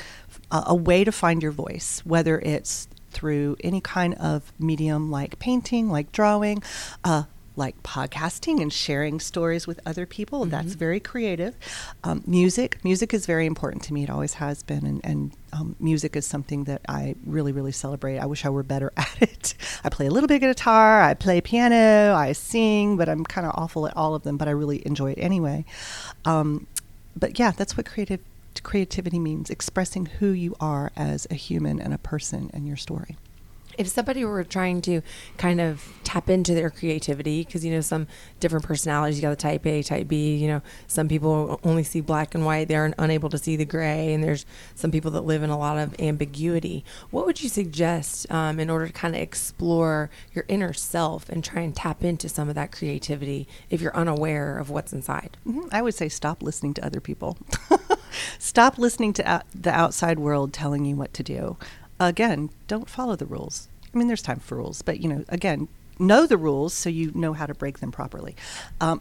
[0.51, 5.89] A way to find your voice, whether it's through any kind of medium like painting,
[5.89, 6.63] like drawing,
[7.03, 7.23] uh,
[7.57, 10.45] like podcasting and sharing stories with other people.
[10.45, 10.77] That's Mhm.
[10.79, 11.53] very creative.
[12.03, 14.03] Um, music, music is very important to me.
[14.03, 18.19] It always has been, and, and um, music is something that I really, really celebrate.
[18.19, 19.53] I wish I were better at it.
[19.83, 23.45] I play a little bit of guitar, I play piano, I sing, but I'm kind
[23.45, 24.37] of awful at all of them.
[24.37, 25.65] But I really enjoy it anyway.
[26.23, 26.67] Um,
[27.19, 28.21] but yeah, that's what creative
[28.59, 33.15] creativity means: expressing who you are as a human and a person and your story.
[33.77, 35.01] if somebody were trying to
[35.37, 38.05] kind of tap into their creativity because you know some
[38.41, 42.01] different personalities you got the type a type b you know some people only see
[42.01, 45.41] black and white they're unable to see the gray and there's some people that live
[45.41, 49.21] in a lot of ambiguity what would you suggest um, in order to kind of
[49.21, 53.95] explore your inner self and try and tap into some of that creativity if you're
[53.95, 55.69] unaware of what's inside Mhm.
[55.71, 57.37] I would say stop listening to other people.
[58.39, 61.57] stop listening to out- the outside world telling you what to do.
[61.99, 63.69] Again, don't follow the rules.
[63.93, 65.67] I mean, there's time for rules, but you know, again,
[66.01, 68.35] know the rules so you know how to break them properly.
[68.81, 68.99] Um,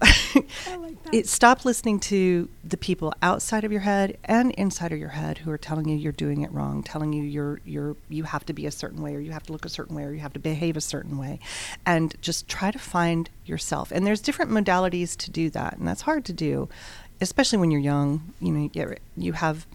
[1.12, 5.38] it stop listening to the people outside of your head and inside of your head
[5.38, 8.52] who are telling you you're doing it wrong, telling you you're you're you have to
[8.52, 10.34] be a certain way or you have to look a certain way or you have
[10.34, 11.40] to behave a certain way,
[11.86, 13.90] and just try to find yourself.
[13.90, 16.68] And there's different modalities to do that, and that's hard to do,
[17.20, 18.32] especially when you're young.
[18.40, 19.66] You know, you you have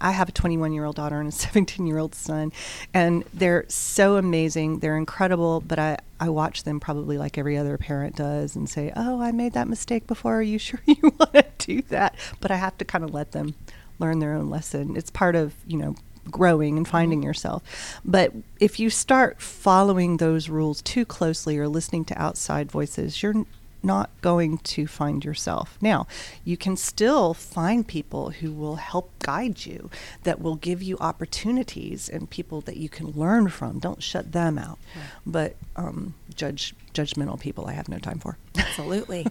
[0.00, 2.52] I have a 21 year old daughter and a 17 year old son,
[2.94, 4.80] and they're so amazing.
[4.80, 8.92] They're incredible, but I, I watch them probably like every other parent does and say,
[8.96, 10.38] Oh, I made that mistake before.
[10.38, 12.14] Are you sure you want to do that?
[12.40, 13.54] But I have to kind of let them
[13.98, 14.96] learn their own lesson.
[14.96, 15.94] It's part of, you know,
[16.30, 17.26] growing and finding mm-hmm.
[17.26, 18.00] yourself.
[18.04, 23.44] But if you start following those rules too closely or listening to outside voices, you're
[23.82, 25.78] not going to find yourself.
[25.80, 26.06] Now,
[26.44, 29.90] you can still find people who will help guide you,
[30.24, 33.78] that will give you opportunities and people that you can learn from.
[33.78, 34.78] Don't shut them out.
[35.26, 38.36] But um, judge judgmental people, I have no time for.
[38.56, 39.26] Absolutely.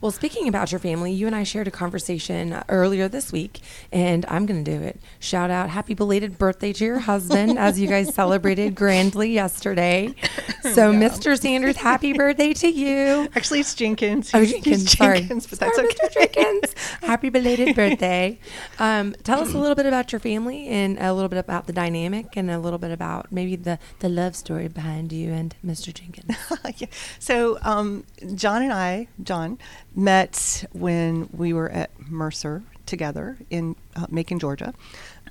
[0.00, 3.60] well, speaking about your family, you and I shared a conversation earlier this week,
[3.92, 5.00] and I'm going to do it.
[5.18, 10.14] Shout out, happy belated birthday to your husband as you guys celebrated grandly yesterday.
[10.72, 11.38] So, Mr.
[11.38, 13.28] Sanders, happy birthday to you.
[13.36, 14.30] Actually, it's Jenkins.
[14.32, 15.18] Oh, Jenkins, he's sorry.
[15.18, 16.08] Jenkins, but that's Sorry, okay.
[16.08, 16.12] Mr.
[16.34, 16.74] Jenkins.
[17.02, 18.38] Happy belated birthday.
[18.78, 21.74] Um, tell us a little bit about your family and a little bit about the
[21.74, 25.92] dynamic and a little bit about maybe the, the love story behind you and Mr.
[25.92, 26.34] Jenkins.
[26.78, 26.88] Yeah.
[27.18, 29.58] So um, John and I, John,
[29.94, 34.74] met when we were at Mercer together in uh, Macon, Georgia,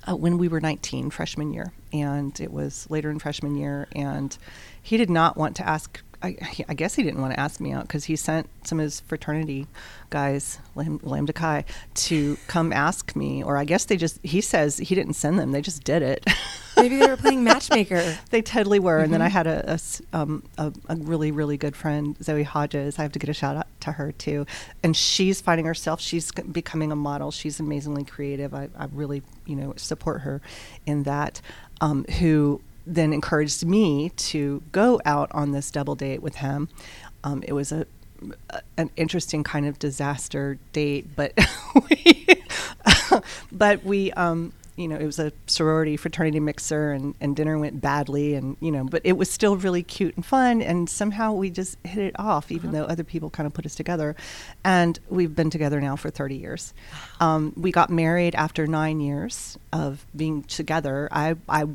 [0.08, 4.36] uh, when we were 19, freshman year, and it was later in freshman year, and
[4.82, 6.02] he did not want to ask.
[6.24, 8.84] I, I guess he didn't want to ask me out because he sent some of
[8.84, 9.66] his fraternity
[10.10, 14.18] guys, Lam- Lambda Chi, to come ask me, or I guess they just.
[14.22, 16.24] He says he didn't send them; they just did it.
[16.76, 18.16] Maybe they were playing matchmaker.
[18.30, 18.98] They totally were.
[18.98, 22.98] And then I had a, a um, a- a really, really good friend, Zoe Hodges.
[22.98, 24.46] I have to get a shout out to her too.
[24.82, 26.00] And she's finding herself.
[26.00, 27.30] She's becoming a model.
[27.30, 28.54] She's amazingly creative.
[28.54, 30.40] I, I really, you know, support her
[30.86, 31.40] in that.
[31.80, 36.68] Um, who then encouraged me to go out on this double date with him.
[37.22, 37.86] Um, it was a
[38.50, 41.32] a- an interesting kind of disaster date, but
[41.90, 42.26] we,
[43.52, 47.80] but we, um, you know, it was a sorority fraternity mixer, and, and dinner went
[47.80, 51.48] badly, and you know, but it was still really cute and fun, and somehow we
[51.50, 54.16] just hit it off, even though other people kind of put us together,
[54.64, 56.74] and we've been together now for thirty years.
[57.20, 61.08] Um, we got married after nine years of being together.
[61.12, 61.66] I I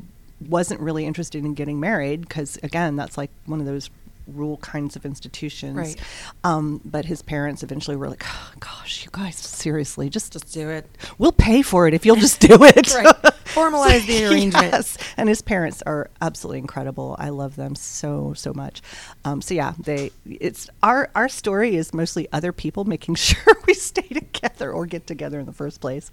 [0.48, 3.90] wasn't really interested in getting married because again, that's like one of those
[4.26, 5.76] rule kinds of institutions.
[5.76, 5.96] Right.
[6.44, 10.68] Um, but his parents eventually were like, oh, "Gosh, you guys, seriously, just Just do
[10.70, 10.86] it.
[11.18, 13.14] we'll pay for it if you'll just do it." Right.
[13.54, 14.72] Formalize the arrangement.
[14.72, 14.98] Yes.
[15.16, 17.16] And his parents are absolutely incredible.
[17.18, 18.82] I love them so so much.
[19.24, 23.74] Um, so yeah, they it's our our story is mostly other people making sure we
[23.74, 26.10] stay together or get together in the first place.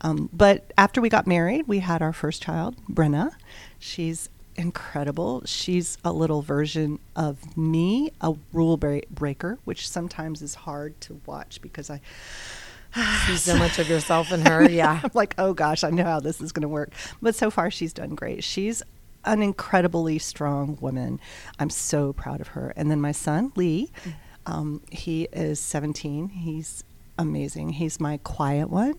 [0.00, 3.32] Um, but after we got married, we had our first child, Brenna.
[3.78, 5.42] She's incredible.
[5.44, 11.60] She's a little version of me, a rule breaker, which sometimes is hard to watch
[11.62, 12.00] because I
[13.26, 14.62] See so much of yourself in her.
[14.72, 15.00] Yeah.
[15.02, 16.92] I'm like, oh gosh, I know how this is going to work.
[17.20, 18.44] But so far, she's done great.
[18.44, 18.82] She's
[19.24, 21.20] an incredibly strong woman.
[21.58, 22.72] I'm so proud of her.
[22.76, 23.90] And then my son, Lee,
[24.46, 26.28] um, he is 17.
[26.30, 26.84] He's
[27.18, 27.70] amazing.
[27.70, 28.94] He's my quiet one.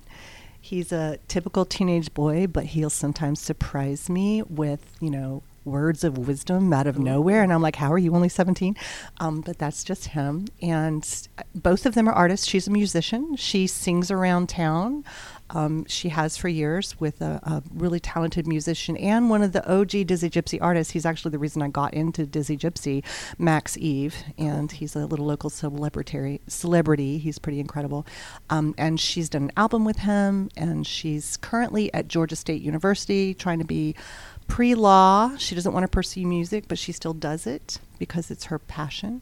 [0.61, 6.17] He's a typical teenage boy, but he'll sometimes surprise me with, you know, words of
[6.17, 7.43] wisdom out of nowhere.
[7.43, 8.75] And I'm like, how are you only 17?
[9.19, 10.47] Um, but that's just him.
[10.61, 12.47] And both of them are artists.
[12.47, 13.35] She's a musician.
[13.35, 15.03] She sings around town.
[15.49, 19.65] Um, she has for years with a, a really talented musician and one of the
[19.71, 20.93] OG Dizzy Gypsy artists.
[20.93, 23.03] He's actually the reason I got into Dizzy Gypsy,
[23.37, 26.41] Max Eve, and he's a little local celebrity.
[26.47, 28.05] Celebrity, he's pretty incredible.
[28.49, 33.33] Um, and she's done an album with him, and she's currently at Georgia State University
[33.33, 33.95] trying to be
[34.47, 35.35] pre-law.
[35.37, 39.21] She doesn't want to pursue music, but she still does it because it's her passion.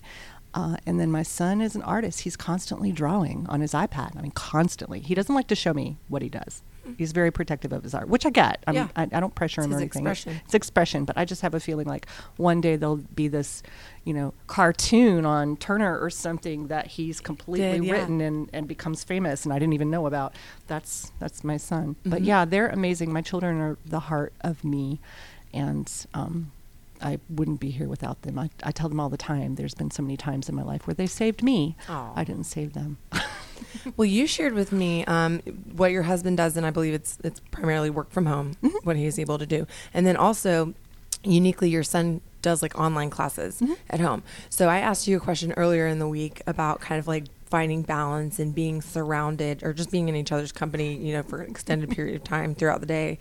[0.54, 2.22] Uh, and then my son is an artist.
[2.22, 4.18] He's constantly drawing on his iPad.
[4.18, 5.00] I mean, constantly.
[5.00, 6.62] He doesn't like to show me what he does.
[6.98, 8.62] he's very protective of his art, which I get.
[8.68, 8.88] I, mean, Yeah.
[8.96, 10.02] I, I don't pressure It's him or anything.
[10.02, 10.42] expression.
[10.44, 12.06] It's expression, but I just have a feeling like
[12.38, 13.62] one day there'll be this,
[14.04, 17.94] you know, cartoon on Turner or something that he's completely Did, yeah.
[17.94, 20.36] written and, and becomes famous, and I didn't even know about.
[20.68, 21.96] That's that's my son.
[22.04, 22.26] But Mhm.
[22.26, 23.14] yeah, they're amazing.
[23.14, 25.00] My children are the heart of me,
[25.54, 26.52] and um,
[27.02, 28.38] I wouldn't be here without them.
[28.40, 29.56] I, I tell them all the time.
[29.56, 31.76] There's been so many times in my life where they saved me.
[31.90, 32.12] Aw.
[32.16, 32.98] I didn't save them.
[33.96, 35.40] Well, you shared with me um,
[35.76, 38.76] what your husband does, and I believe it's it's primarily work from home, Mm-hmm.
[38.84, 40.74] what he's able to do, and then also
[41.24, 43.74] uniquely your son does like online classes Mm-hmm.
[43.90, 44.24] at home.
[44.50, 47.84] So I asked you a question earlier in the week about kind of like finding
[47.84, 51.52] balance and being surrounded or just being in each other's company, you know, for an
[51.52, 53.20] extended period of time throughout the day.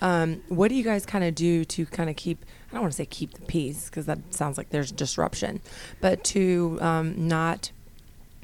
[0.00, 2.46] Um, what do you guys kind of do to kind of keep?
[2.70, 5.60] I don't want to say keep the peace because that sounds like there's disruption,
[6.00, 7.72] but to um, not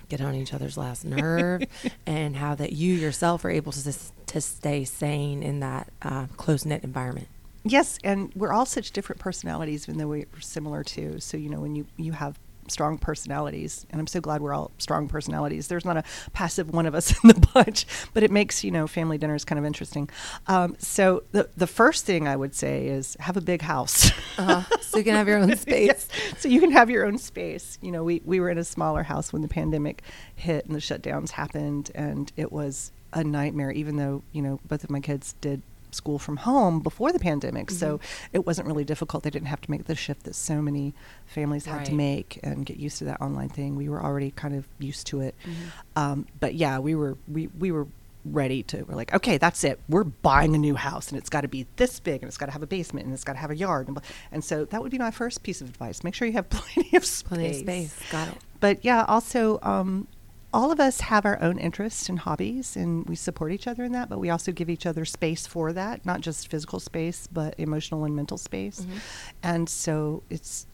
[0.09, 1.63] get on each other's last nerve
[2.05, 3.95] and how that you yourself are able to
[4.27, 7.29] to stay sane in that uh, close knit environment.
[7.65, 11.21] Yes, and we're all such different personalities, even though we're similar too.
[11.21, 12.39] So you know, when you you have
[12.69, 15.69] strong personalities, and I'm so glad we're all strong personalities.
[15.69, 18.87] There's not a passive one of us in the bunch, but it makes you know
[18.87, 20.09] family dinners kind of interesting.
[20.47, 24.11] Um, so the the first thing I would say is have a big house.
[24.39, 24.63] Uh-huh.
[24.81, 25.87] So you can have your own space.
[25.87, 26.09] Yes.
[26.39, 27.79] So you can have your own space.
[27.83, 30.03] You know, we, we were in a smaller house when the pandemic
[30.37, 34.85] hit and the shutdowns happened, and it was a nightmare, even though, you know, both
[34.85, 35.63] of my kids did
[35.95, 37.71] school from home before the pandemic.
[37.71, 38.01] So
[38.33, 39.25] it wasn't really difficult.
[39.25, 40.95] They didn't have to make the shift that so many
[41.27, 43.77] families had to make and get used to that online thing.
[43.77, 45.35] We were already kind of used to it.
[45.45, 45.99] Mm-hmm.
[45.99, 47.87] Um, but yeah, we were we, we were
[48.25, 51.43] ready to we're like okay that's it we're buying a new house and it's got
[51.43, 53.39] to be this big and it's got to have a basement and it's got to
[53.39, 53.99] have a yard and,
[54.33, 56.95] and so that would be my first piece of advice make sure you have plenty
[56.97, 57.99] of space Plenty of space.
[58.11, 58.35] Got it.
[58.61, 60.07] but yeah also um,
[60.53, 63.93] all of us have our own interests and hobbies and we support each other in
[63.93, 67.55] that but we also give each other space for that not just physical space but
[67.59, 68.99] emotional and mental space Mhm.
[69.43, 70.67] and so it's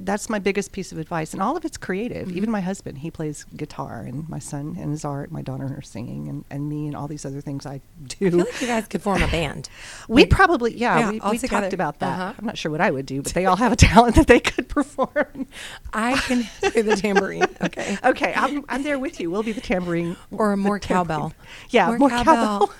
[0.00, 2.36] that's my biggest piece of advice and all of it's creative Mhm.
[2.36, 5.74] even my husband he plays guitar and my son and his art my daughter and
[5.74, 8.60] her singing and, and me and all these other things i do I feel like
[8.60, 9.68] you guys could form a band.
[10.08, 12.34] we Like- probably yeah, Yeah, we, we talked about that Uh-huh.
[12.38, 14.38] i'm not sure what i would do but they all have a talent that they
[14.38, 15.48] could perform
[15.92, 17.46] I can play the tambourine.
[17.60, 17.98] Okay.
[18.04, 21.18] okay i'm, I'm there with you we'll be the tambourine Or more tambourine.
[21.30, 21.32] cowbell.
[21.70, 22.68] yeah More more, cowbell.
[22.68, 22.70] cowbell,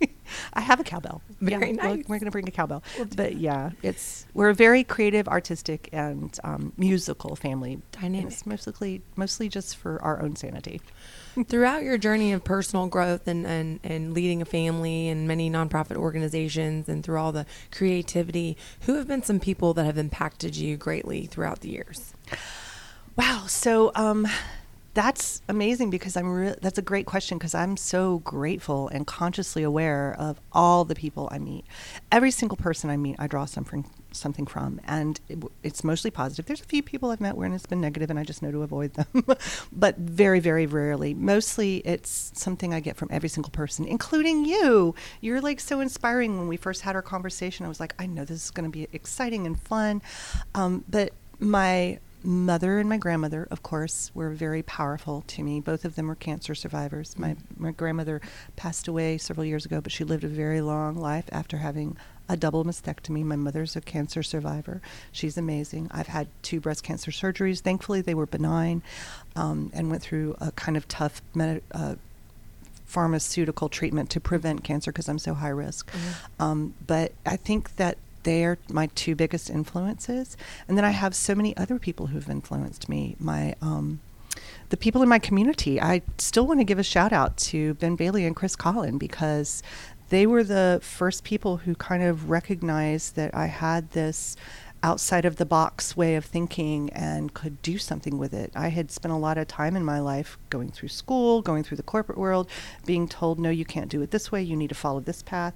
[0.72, 1.20] have a cowbell.
[1.40, 2.04] Very yeah, we'll- nice.
[2.08, 2.82] We're going to bring a cowbell.
[2.96, 7.80] We'll but yeah, it's we're a very creative, artistic, and um, musical family.
[7.92, 8.32] Dynamic.
[8.32, 10.80] It's mostly mostly just for our own sanity.
[11.48, 15.96] Throughout your journey of personal growth and, and, and leading a family and many nonprofit
[15.96, 20.76] organizations and through all the creativity, who have been some people that have impacted you
[20.76, 22.12] greatly throughout the years?
[23.16, 23.44] Wow.
[23.46, 24.26] So um,
[24.94, 26.30] that's amazing because I'm.
[26.30, 30.94] Re- that's a great question because I'm so grateful and consciously aware of all the
[30.94, 31.64] people I meet.
[32.10, 36.44] Every single person I meet, I draw something something from, and it, it's mostly positive.
[36.44, 38.62] There's a few people I've met where it's been negative, and I just know to
[38.62, 39.24] avoid them.
[39.72, 41.14] but very, very rarely.
[41.14, 44.94] Mostly, it's something I get from every single person, including you.
[45.22, 46.38] You're like so inspiring.
[46.38, 48.70] When we first had our conversation, I was like, I know this is going to
[48.70, 50.02] be exciting and fun.
[50.54, 55.60] Um, but my mother and my grandmother, of course, were very powerful to me.
[55.60, 57.18] Both of them were cancer survivors.
[57.18, 58.20] My my grandmother
[58.56, 61.96] passed away several years ago, but she lived a very long life after having
[62.28, 63.24] a double mastectomy.
[63.24, 64.80] My mother's a cancer survivor.
[65.10, 65.88] She's amazing.
[65.90, 67.60] I've had two breast cancer surgeries.
[67.60, 68.82] Thankfully, they were benign,
[69.36, 71.96] um, and went through a kind of tough med- uh,
[72.86, 75.90] pharmaceutical treatment to prevent cancer because I'm so high risk.
[76.38, 80.36] Um, but I think that they're my two biggest influences,
[80.68, 83.16] and then I have so many other people who've influenced me.
[83.18, 84.00] My um,
[84.70, 85.80] the people in my community.
[85.80, 89.62] I still want to give a shout out to Ben Bailey and Chris Collin because
[90.08, 94.36] they were the first people who kind of recognized that I had this
[94.82, 98.50] outside of the box way of thinking and could do something with it.
[98.54, 101.76] I had spent a lot of time in my life going through school, going through
[101.76, 102.48] the corporate world,
[102.84, 105.54] being told, no, you can't do it this way, you need to follow this path.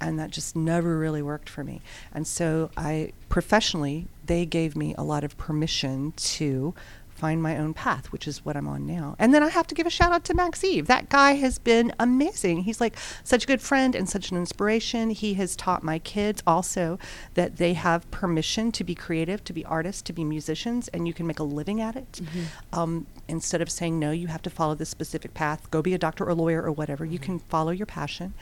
[0.00, 1.80] And that just never really worked for me.
[2.12, 6.74] And so I professionally, they gave me a lot of permission to
[7.16, 9.16] find my own path, which is what I'm on now.
[9.18, 10.86] And then I have to give a shout out to Max Eve.
[10.86, 12.64] That guy has been amazing.
[12.64, 15.08] He's like such a good friend and such an inspiration.
[15.10, 16.98] He has taught my kids also
[17.32, 21.14] that they have permission to be creative, to be artists, to be musicians, and you
[21.14, 22.20] can make a living at it.
[22.74, 25.98] Um, instead of saying, no, you have to follow this specific path, go be a
[25.98, 28.34] doctor or lawyer or whatever, you can follow your passion.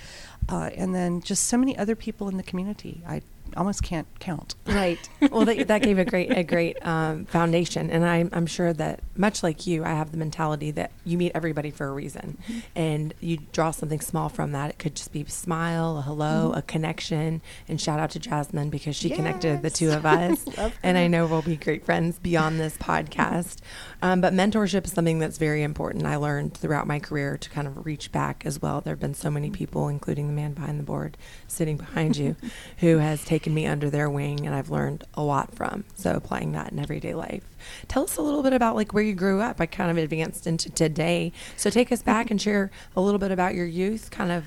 [0.49, 3.03] Uh, and then just so many other people in the community.
[3.07, 3.22] I
[3.57, 4.55] almost can't count.
[4.66, 4.99] Right.
[5.30, 9.01] Well, that, that gave a great a great um, foundation, and I'm I'm sure that
[9.16, 12.59] much like you, I have the mentality that you meet everybody for a reason, Mm-hmm.
[12.76, 14.70] and you draw something small from that.
[14.70, 16.59] It could just be a smile, a hello, Mm-hmm.
[16.59, 20.45] a connection, and shout out to Jasmine because she connected the two of us,
[20.84, 23.59] and I know we'll be great friends beyond this podcast.
[24.03, 26.05] Um, but mentorship is something that's very important.
[26.07, 28.82] I learned throughout my career to kind of reach back as well.
[28.82, 31.16] There have been so many people, including the man behind the board
[31.49, 32.37] sitting behind you,
[32.78, 35.85] who has taken me under their wing, and I've learned a lot from.
[35.95, 37.45] So applying that in everyday life.
[37.89, 39.61] Tell us a little bit about like where you grew up.
[39.61, 41.32] I kind of advanced into today.
[41.57, 44.45] So take us back and share a little bit about your youth, kind of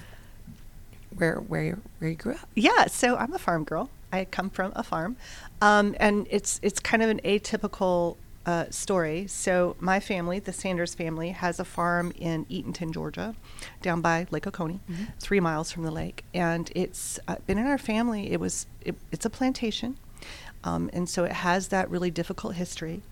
[1.16, 2.50] where where you, where you grew up.
[2.56, 3.90] Yeah, so I'm a farm girl.
[4.12, 5.18] I come from a farm,
[5.62, 8.16] um, and it's it's kind of an atypical
[8.48, 9.28] uh, story.
[9.28, 13.36] So my family, the Sanders family, has a farm in Eatonton, Georgia,
[13.82, 14.80] down by Lake Oconee,
[15.20, 18.32] three miles from the lake, and it's uh, been in our family.
[18.32, 19.98] It was it, it's a plantation,
[20.64, 23.04] um, and so it has that really difficult history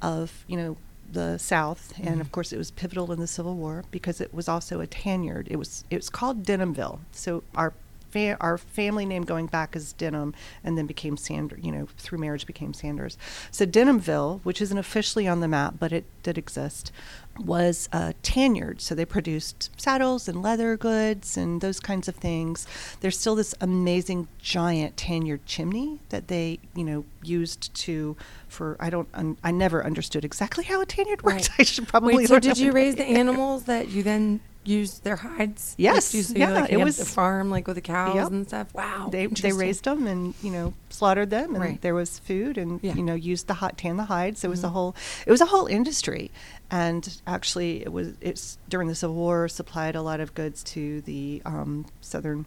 [0.00, 0.76] of you know
[1.10, 4.48] the South, and of course it was pivotal in the Civil War because it was
[4.48, 5.48] also a tanyard.
[5.50, 7.00] It was it was called Denhamville.
[7.10, 7.72] So our
[8.14, 11.60] fa- our family name going back is Denham, and then became Sanders.
[11.62, 13.18] You know, through marriage became Sanders.
[13.50, 16.92] So Denhamville, which isn't officially on the map, but it did exist,
[17.38, 18.80] was a tanyard.
[18.80, 22.68] So they produced saddles and leather goods and those kinds of things.
[23.00, 28.16] There's still this amazing giant tanyard chimney that they, you know, used to
[28.48, 28.76] for.
[28.78, 29.08] I don't.
[29.14, 31.50] Un, I never understood exactly how a tanyard worked.
[31.58, 32.16] I should probably.
[32.16, 35.74] Wait, so did you raise the animals that you then used their hides?
[35.78, 38.30] Yes, yeah, like, it was- the farm like with the cows Yep.
[38.30, 38.74] and stuff.
[38.74, 41.80] Wow, they they raised them and you know slaughtered them and Right.
[41.82, 42.94] there was food and Yeah.
[42.94, 44.72] you know used the hot tan the hides it was a Mhm.
[44.72, 44.96] whole
[45.26, 46.30] it was a whole industry
[46.70, 51.00] and actually it was it's during the civil war supplied a lot of goods to
[51.02, 52.46] the um, southern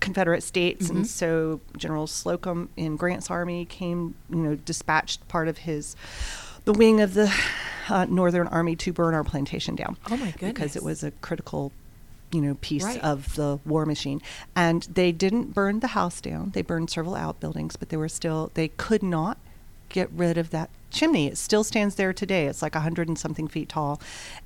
[0.00, 0.90] confederate states Mhm.
[0.96, 5.96] and so general slocum in grant's army came you know dispatched part of his
[6.66, 7.32] the wing of the
[7.88, 9.96] uh, northern army to burn our plantation down.
[10.10, 10.52] Oh my goodness!
[10.52, 11.72] because it was a critical
[12.32, 13.00] you know piece Right.
[13.02, 14.20] of the war machine.
[14.54, 16.50] And they didn't burn the house down.
[16.50, 19.38] They burned several outbuildings but they were still they could not
[19.88, 21.28] get rid of that chimney.
[21.28, 22.46] It still stands there today.
[22.46, 24.00] It's like a hundred and something feet tall.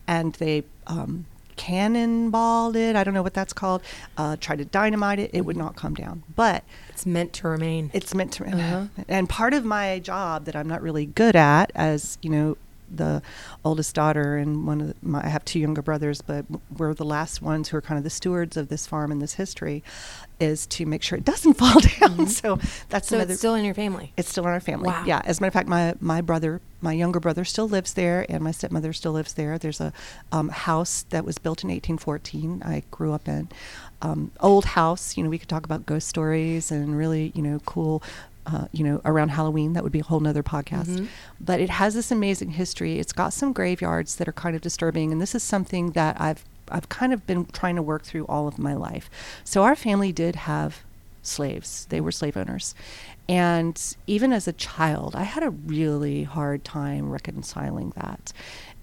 [0.06, 1.24] And they um,
[1.60, 2.96] cannonballed it.
[2.96, 3.82] I don't know what that's called.
[4.16, 5.30] Uh, tried to dynamite it.
[5.32, 6.22] It would not come down.
[6.34, 7.90] But It's meant to remain.
[7.92, 8.86] it's meant to Uh-huh.
[9.08, 12.56] and part of my job that i'm not really good at as you know
[12.92, 13.22] the
[13.64, 16.44] oldest daughter and one of the, my, i have two younger brothers but
[16.76, 19.34] we're the last ones who are kind of the stewards of this farm and this
[19.34, 19.82] history
[20.40, 23.64] is to make sure it doesn't fall down so that's so another it's still in
[23.64, 24.12] your family.
[24.16, 24.88] it's still in our family.
[24.88, 25.04] Wow.
[25.06, 25.20] Yeah.
[25.24, 28.42] As a matter of fact, my, my brother, my younger brother, still lives there, and
[28.42, 29.58] my stepmother still lives there.
[29.58, 29.92] There's a
[30.32, 32.62] um, house that was built in 1814.
[32.64, 33.48] I grew up in
[34.02, 35.16] um, old house.
[35.16, 38.02] You know, we could talk about ghost stories and really, you know, cool.
[38.46, 40.86] Uh, you know, around Halloween, that would be a whole nother podcast.
[40.88, 41.08] Mhm.
[41.38, 42.98] But it has this amazing history.
[42.98, 46.42] It's got some graveyards that are kind of disturbing, and this is something that I've
[46.70, 49.10] I've kind of been trying to work through all of my life.
[49.44, 50.82] So our family did have
[51.22, 51.86] slaves.
[51.90, 52.74] They were slave owners.
[53.28, 58.32] And even as a child, I had a really hard time reconciling that.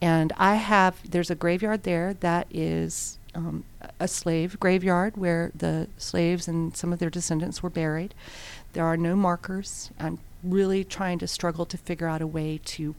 [0.01, 3.63] And I have, there's a graveyard there that is um,
[3.99, 8.13] a slave graveyard where the slaves and some of their descendants were buried.
[8.73, 9.91] There are no markers.
[9.99, 12.95] I'm really trying to struggle to figure out a way to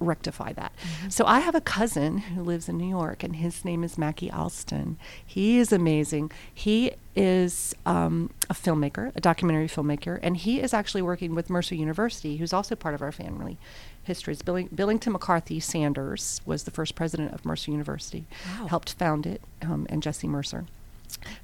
[0.00, 0.72] rectify that.
[1.08, 4.30] So I have a cousin who lives in New York, and his name is Macky
[4.30, 4.96] Alston.
[5.24, 6.32] He is amazing.
[6.52, 11.74] He is um, a filmmaker, a documentary filmmaker, and he is actually working with Mercer
[11.74, 13.58] University, who's also part of our family
[14.02, 14.36] history.
[14.44, 18.24] Billing- Billington McCarter Sanders was the first president of Mercer University,
[18.58, 18.66] Wow.
[18.68, 20.64] helped found it, um, and Jesse Mercer.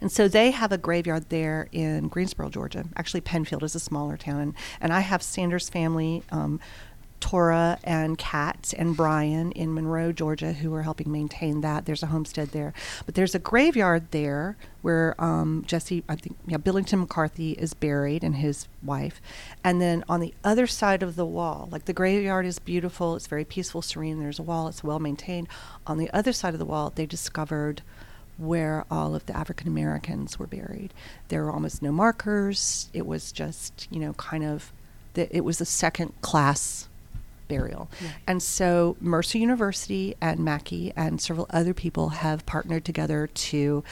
[0.01, 2.85] And so they have a graveyard there in Greensboro, Georgia.
[2.97, 4.55] Actually, Penfield is a smaller town.
[4.81, 6.61] And I have Sanders family, um,
[7.21, 11.87] Tora and Kat and Brian in Monroe, Georgia, who are helping maintain that.
[11.87, 12.73] There's a homestead there.
[13.05, 18.23] But there's a graveyard there where um, Jesse, I think, yeah, Billington McCarter is buried
[18.23, 19.21] and his wife.
[19.65, 23.27] And then on the other side of the wall, like the graveyard is beautiful, it's
[23.27, 24.21] very peaceful, serene.
[24.21, 25.49] There's a wall, it's well maintained.
[25.87, 27.83] On the other side of the wall, they discovered
[28.39, 30.93] where all of the African Americans were buried.
[31.29, 32.91] There were almost no markers.
[32.93, 34.73] It was just, you know, kind of,
[35.15, 36.89] the, it was a second class
[37.49, 37.91] burial.
[38.27, 43.85] And so Mercer University and Macky and several other people have partnered together to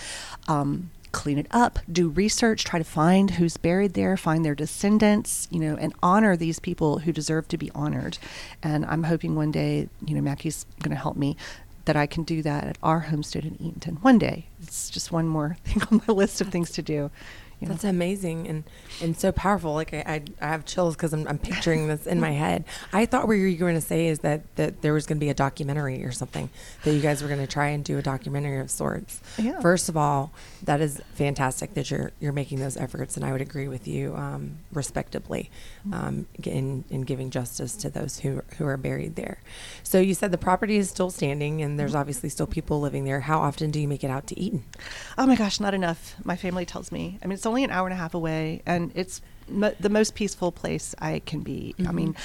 [0.49, 5.47] um, clean it up, do research, try to find who's buried there, find their descendants,
[5.51, 8.19] you know, and honor these people who deserve to be honored.
[8.63, 11.37] And I'm hoping one day, you know, Macky's going to help me
[11.85, 14.47] that I can do that at our homestead in Eatonton one day.
[14.63, 17.11] It's just one more thing on my list of things to do.
[17.61, 17.75] You know.
[17.75, 18.65] That's amazing and
[19.03, 19.75] and so powerful.
[19.75, 22.65] Like I, I, I have chills because I'm, I'm picturing this in my head.
[22.93, 25.25] I thought what you were going to say is that that there was going to
[25.25, 26.51] be a documentary or something
[26.85, 29.21] that you guys were going to try and do a documentary of sorts.
[29.39, 29.61] Yeah.
[29.61, 30.33] First of all,
[30.63, 34.15] that is fantastic that you're you're making those efforts, and I would agree with you
[34.15, 35.51] um, respectably
[35.93, 39.39] um, in in giving justice to those who who are buried there.
[39.83, 43.21] So you said the property is still standing, and there's obviously still people living there.
[43.21, 44.65] How often do you make it out to Eaton?
[45.17, 46.15] Oh my gosh, not enough.
[46.25, 47.19] My family tells me.
[47.23, 50.51] I mean, it's only an hour and a half away, and it's the most peaceful
[50.51, 51.75] place I can be.
[51.87, 52.17] I mean,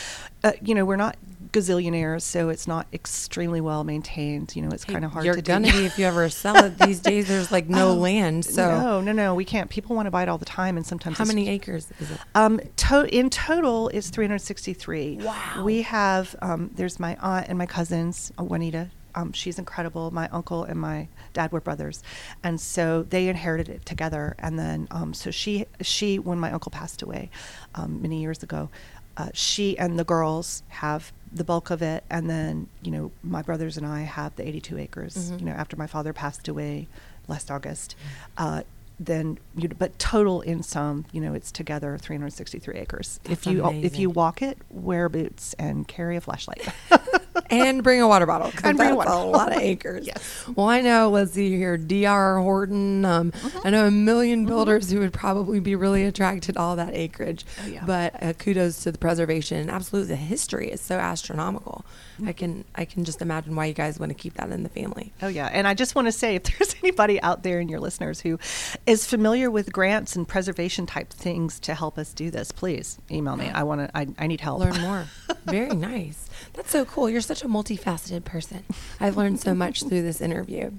[0.45, 1.17] uh, you know, we're not
[1.51, 4.55] gazillionaires, so it's not extremely well maintained.
[4.55, 5.77] You know, it's kind of hard You're to gonna do.
[5.79, 6.79] be if you ever sell it.
[6.85, 8.45] These days, there's like no Oh, land.
[8.45, 9.69] So no, no, no, we can't.
[9.69, 12.17] People want to buy it all the time, and sometimes how many acres is it?
[12.33, 15.17] Um, to- in total, it's 363.
[15.21, 15.63] Wow.
[15.65, 18.91] We have, um, there's my aunt and my cousins, uh, Juanita.
[19.15, 20.11] Um, she's incredible.
[20.11, 22.03] My uncle and my dad were brothers,
[22.43, 24.35] and so they inherited it together.
[24.39, 27.29] And then, um, so she, she, when my uncle passed away
[27.75, 28.69] um, many years ago,
[29.17, 33.41] uh, she and the girls have the bulk of it, and then you know my
[33.41, 35.31] brothers and I have the 82 acres.
[35.31, 35.39] Mhm.
[35.39, 36.87] You know, after my father passed away
[37.27, 37.95] last August.
[38.37, 38.63] Uh,
[38.99, 43.65] then you but total in sum you know it's together 363 acres That's if you
[43.69, 46.67] if you walk it wear boots and carry a flashlight
[47.49, 48.51] and bring a water bottle.
[48.51, 50.05] 'cause And bring a water a lot of acres.
[50.07, 50.45] Yes.
[50.55, 51.09] Well, I know.
[51.09, 51.77] Let's see here.
[51.77, 52.39] D.R.
[52.39, 53.05] Horton.
[53.05, 53.67] Um, Mm-hmm.
[53.67, 57.45] I know a 1000000 builders who would probably be really attracted to all that acreage.
[57.63, 57.83] Oh, yeah.
[57.85, 59.69] But uh, kudos to the preservation.
[59.69, 61.85] Absolutely, the history is so astronomical.
[62.15, 62.27] Mm-hmm.
[62.29, 64.69] I can I can just imagine why you guys want to keep that in the
[64.69, 65.13] family.
[65.21, 67.79] oh yeah and i just want to say if there's anybody out there in your
[67.79, 68.37] listeners who
[68.85, 73.37] is familiar with grants and preservation type things to help us do this please email
[73.37, 75.05] me i want to I, I need help Learn more.
[75.45, 76.28] Very nice.
[76.53, 77.09] That's so cool.
[77.09, 78.63] You're such a multifaceted person.
[78.99, 80.71] I've learned so much through this interview.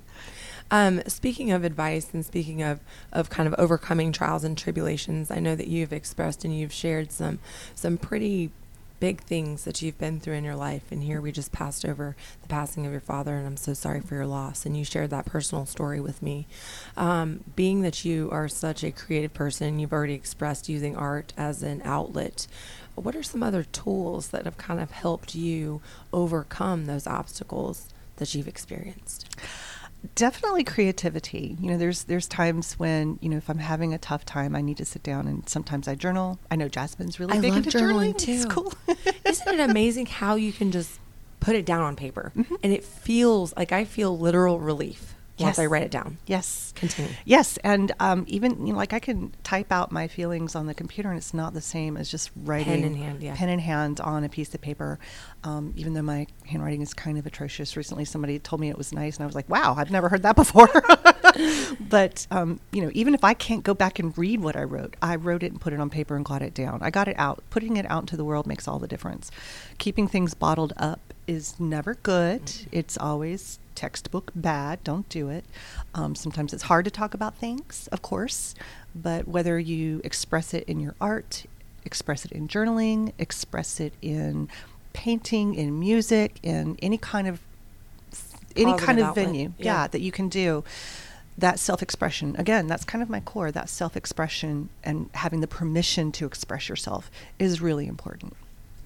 [0.70, 2.80] Um, speaking of advice and speaking of,
[3.12, 7.10] of kind of overcoming trials and tribulations, I know that you've expressed and you've shared
[7.10, 7.40] some
[7.74, 8.52] some pretty
[9.00, 10.84] big things that you've been through in your life.
[10.92, 14.00] And here we just passed over the passing of your father, and I'm so sorry
[14.00, 14.64] for your loss.
[14.64, 16.46] And you shared that personal story with me.
[16.96, 21.62] Um, being that you are such a creative person, you've already expressed using art as
[21.62, 22.46] an outlet.
[23.00, 25.80] What are some other tools that have kind of helped you
[26.12, 29.26] overcome those obstacles that you've experienced?
[30.14, 34.24] definitely creativity you know there's there's times when you know if i'm having a tough
[34.24, 37.40] time i need to sit down and sometimes i journal i know jasmine's really I
[37.40, 38.48] big into journaling, It's too.
[38.48, 38.72] cool
[39.26, 40.98] Isn't it amazing how you can just
[41.40, 42.56] put it down on paper Mhm.
[42.62, 45.14] and it feels like I feel literal relief
[45.46, 46.18] once I write it down?
[46.26, 47.12] yes Continue.
[47.26, 50.72] Yes, and um, even you know, like I can type out my feelings on the
[50.72, 53.36] computer, and it's not the same as just writing pen in hand, yeah.
[53.36, 54.98] pen in hand on a piece of paper.
[55.44, 58.94] Um, even though my handwriting is kind of atrocious, recently somebody told me it was
[58.94, 60.70] nice, and I was like, "Wow, I've never heard that before."
[61.80, 64.96] but um, you know, even if I can't go back and read what I wrote,
[65.02, 66.78] I wrote it and put it on paper and got it down.
[66.80, 67.42] I got it out.
[67.50, 69.30] Putting it out into the world makes all the difference.
[69.76, 72.50] Keeping things bottled up is never good.
[72.72, 74.84] It's always textbook bad.
[74.84, 75.42] Don't do it.
[75.94, 78.54] Um, sometimes it's hard to talk about things, of course,
[78.94, 81.46] but whether you express it in your art,
[81.86, 84.50] express it in journaling, express it in
[84.92, 87.40] painting, in music, in any kind of
[88.54, 89.64] any Positive kind of outlet, venue, yeah.
[89.64, 90.62] yeah, that you can do.
[91.38, 93.50] That self expression, again, that's kind of my core.
[93.50, 98.36] That self expression and having the permission to express yourself is really important.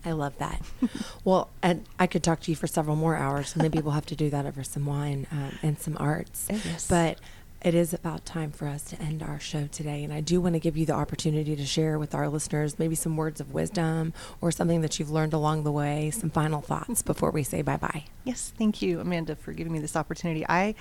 [0.04, 0.60] I love that.
[1.24, 3.56] well, and I could talk to you for several more hours.
[3.56, 6.46] Maybe we'll have to do that over some wine um, and some arts.
[6.50, 6.86] Oh, yes.
[6.88, 7.18] But
[7.64, 10.04] it is about time for us to end our show today.
[10.04, 12.94] And I do want to give you the opportunity to share with our listeners maybe
[12.94, 17.00] some words of wisdom or something that you've learned along the way, some final thoughts
[17.00, 18.04] before we say bye bye.
[18.22, 20.44] Yes, thank you, Amanda, for giving me this opportunity.
[20.46, 20.74] I,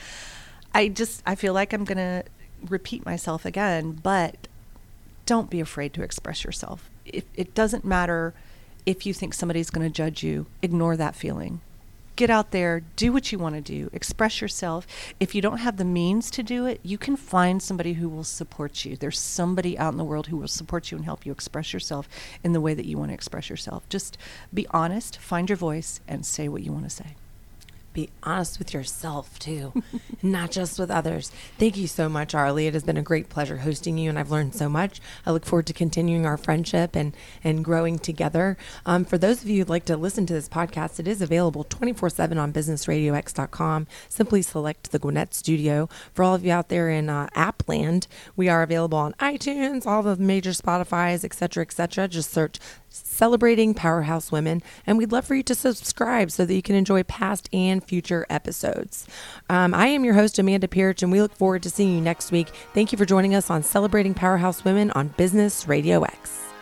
[0.74, 2.26] I just I feel like I'm gonna
[2.68, 4.50] repeat myself again, but
[5.26, 6.90] don't be afraid to express yourself.
[7.06, 8.34] It, it doesn't matter
[8.86, 10.46] if you think somebody's going to judge you.
[10.62, 11.62] Ignore that feeling.
[12.16, 14.86] Get out there, do what you want to do, express yourself.
[15.20, 18.24] If you don't have the means to do it, you can find somebody who will
[18.24, 18.96] support you.
[18.96, 22.08] There's somebody out in the world who will support you and help you express yourself
[22.44, 23.90] in the way that you want to express yourself.
[23.90, 24.20] Just
[24.54, 27.16] be honest, find your voice, and say what you want to say.
[27.94, 29.72] Be honest with yourself too,
[30.24, 31.32] not just with others.
[31.60, 32.68] Thank you so much, Arlie.
[32.68, 35.00] It has been a great pleasure hosting you, and I've learned so much.
[35.26, 38.58] I look forward to continuing our friendship and and growing together.
[38.86, 41.64] Um, for those of you who'd like to listen to this podcast, it is available
[41.64, 43.88] 24 7 on businessradiox.com.
[44.10, 45.88] Simply select the Gwinnett Studio.
[46.14, 49.86] For all of you out there in uh, app land, we are available on iTunes,
[49.86, 52.08] all the major Spotify's, etc., etc.
[52.08, 52.60] Just search
[52.94, 57.04] celebrating powerhouse women, and we'd love for you to subscribe so that you can enjoy
[57.04, 59.08] past and future episodes.
[59.50, 62.32] Um, I am your host, Amanda Pierce, and we look forward to seeing you next
[62.32, 62.50] week.
[62.74, 66.53] Thank you for joining us on Celebrating Powerhouse Women on Business Radio X.